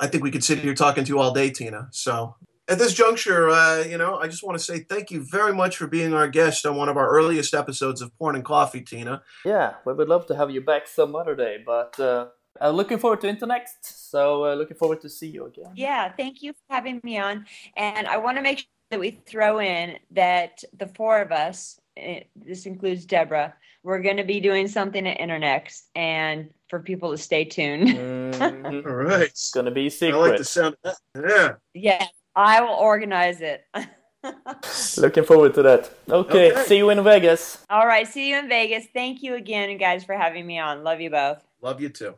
I 0.00 0.06
think 0.08 0.24
we 0.24 0.32
could 0.32 0.42
sit 0.42 0.58
here 0.58 0.74
talking 0.74 1.04
to 1.04 1.08
you 1.08 1.20
all 1.20 1.32
day, 1.32 1.50
Tina. 1.50 1.86
So 1.92 2.34
at 2.68 2.78
this 2.78 2.92
juncture, 2.92 3.48
uh, 3.50 3.84
you 3.84 3.96
know, 3.98 4.18
I 4.18 4.26
just 4.26 4.42
want 4.42 4.58
to 4.58 4.64
say 4.64 4.80
thank 4.80 5.10
you 5.10 5.22
very 5.24 5.54
much 5.54 5.76
for 5.76 5.86
being 5.86 6.14
our 6.14 6.28
guest 6.28 6.66
on 6.66 6.76
one 6.76 6.88
of 6.88 6.96
our 6.96 7.08
earliest 7.08 7.54
episodes 7.54 8.02
of 8.02 8.16
Porn 8.18 8.34
and 8.34 8.44
Coffee, 8.44 8.80
Tina. 8.80 9.22
Yeah, 9.44 9.74
we 9.84 9.92
would 9.94 10.08
love 10.08 10.26
to 10.26 10.36
have 10.36 10.50
you 10.50 10.60
back 10.60 10.86
some 10.88 11.14
other 11.14 11.36
day, 11.36 11.62
but 11.64 11.98
uh, 12.00 12.26
I'm 12.60 12.74
looking 12.74 12.98
forward 12.98 13.20
to 13.22 13.28
Internext. 13.28 13.82
So 13.82 14.46
uh, 14.46 14.54
looking 14.54 14.76
forward 14.76 15.00
to 15.02 15.08
see 15.08 15.28
you 15.28 15.46
again. 15.46 15.72
Yeah, 15.74 16.10
thank 16.12 16.42
you 16.42 16.52
for 16.52 16.74
having 16.74 17.00
me 17.04 17.18
on. 17.18 17.46
And 17.76 18.06
I 18.06 18.16
want 18.16 18.36
to 18.36 18.42
make 18.42 18.58
sure 18.58 18.66
that 18.90 19.00
we 19.00 19.10
throw 19.26 19.60
in 19.60 19.98
that 20.12 20.62
the 20.76 20.88
four 20.88 21.20
of 21.20 21.32
us, 21.32 21.80
eh, 21.96 22.20
this 22.34 22.66
includes 22.66 23.04
Deborah, 23.04 23.54
we're 23.82 24.00
going 24.00 24.16
to 24.16 24.24
be 24.24 24.40
doing 24.40 24.66
something 24.66 25.06
at 25.06 25.18
Internext 25.18 25.82
and 25.94 26.50
for 26.68 26.80
people 26.80 27.12
to 27.12 27.18
stay 27.18 27.44
tuned. 27.44 27.88
Mhm. 27.88 28.86
All 28.86 28.92
right. 28.92 29.22
It's 29.22 29.52
gonna 29.52 29.70
be 29.70 29.88
secret. 29.88 30.16
I 30.16 30.20
like 30.30 30.38
the 30.38 30.44
sound 30.44 30.76
of 30.82 30.96
that. 31.14 31.30
Yeah. 31.30 31.52
yeah, 32.00 32.06
I 32.36 32.60
will 32.60 32.74
organize 32.74 33.40
it. 33.40 33.64
Looking 34.98 35.24
forward 35.24 35.54
to 35.54 35.62
that. 35.62 35.90
Okay, 36.10 36.52
Okay. 36.52 36.64
see 36.64 36.76
you 36.76 36.90
in 36.90 37.02
Vegas. 37.02 37.64
All 37.70 37.86
right, 37.86 38.06
see 38.06 38.28
you 38.30 38.36
in 38.38 38.48
Vegas. 38.48 38.84
Thank 38.92 39.22
you 39.22 39.34
again, 39.34 39.76
guys, 39.78 40.04
for 40.04 40.14
having 40.14 40.46
me 40.46 40.58
on. 40.58 40.84
Love 40.84 41.00
you 41.00 41.10
both. 41.10 41.42
Love 41.62 41.80
you 41.80 41.88
too. 41.88 42.14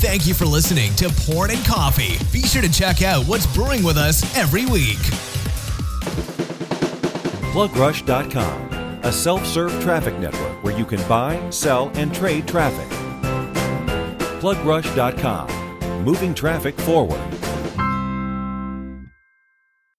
Thank 0.00 0.26
you 0.26 0.34
for 0.34 0.44
listening 0.46 0.94
to 0.96 1.08
Porn 1.26 1.50
and 1.50 1.64
Coffee. 1.64 2.16
Be 2.32 2.42
sure 2.42 2.62
to 2.62 2.70
check 2.72 3.02
out 3.02 3.24
what's 3.26 3.46
brewing 3.54 3.82
with 3.82 3.96
us 3.96 4.22
every 4.36 4.66
week. 4.66 4.98
PlugRush.com, 7.52 9.00
a 9.04 9.12
self 9.12 9.46
serve 9.46 9.72
traffic 9.82 10.18
network 10.18 10.62
where 10.64 10.76
you 10.76 10.84
can 10.84 11.06
buy, 11.08 11.40
sell, 11.50 11.90
and 11.94 12.14
trade 12.14 12.46
traffic. 12.48 12.88
PlugRush.com, 14.40 16.04
moving 16.04 16.34
traffic 16.34 16.78
forward. 16.80 17.20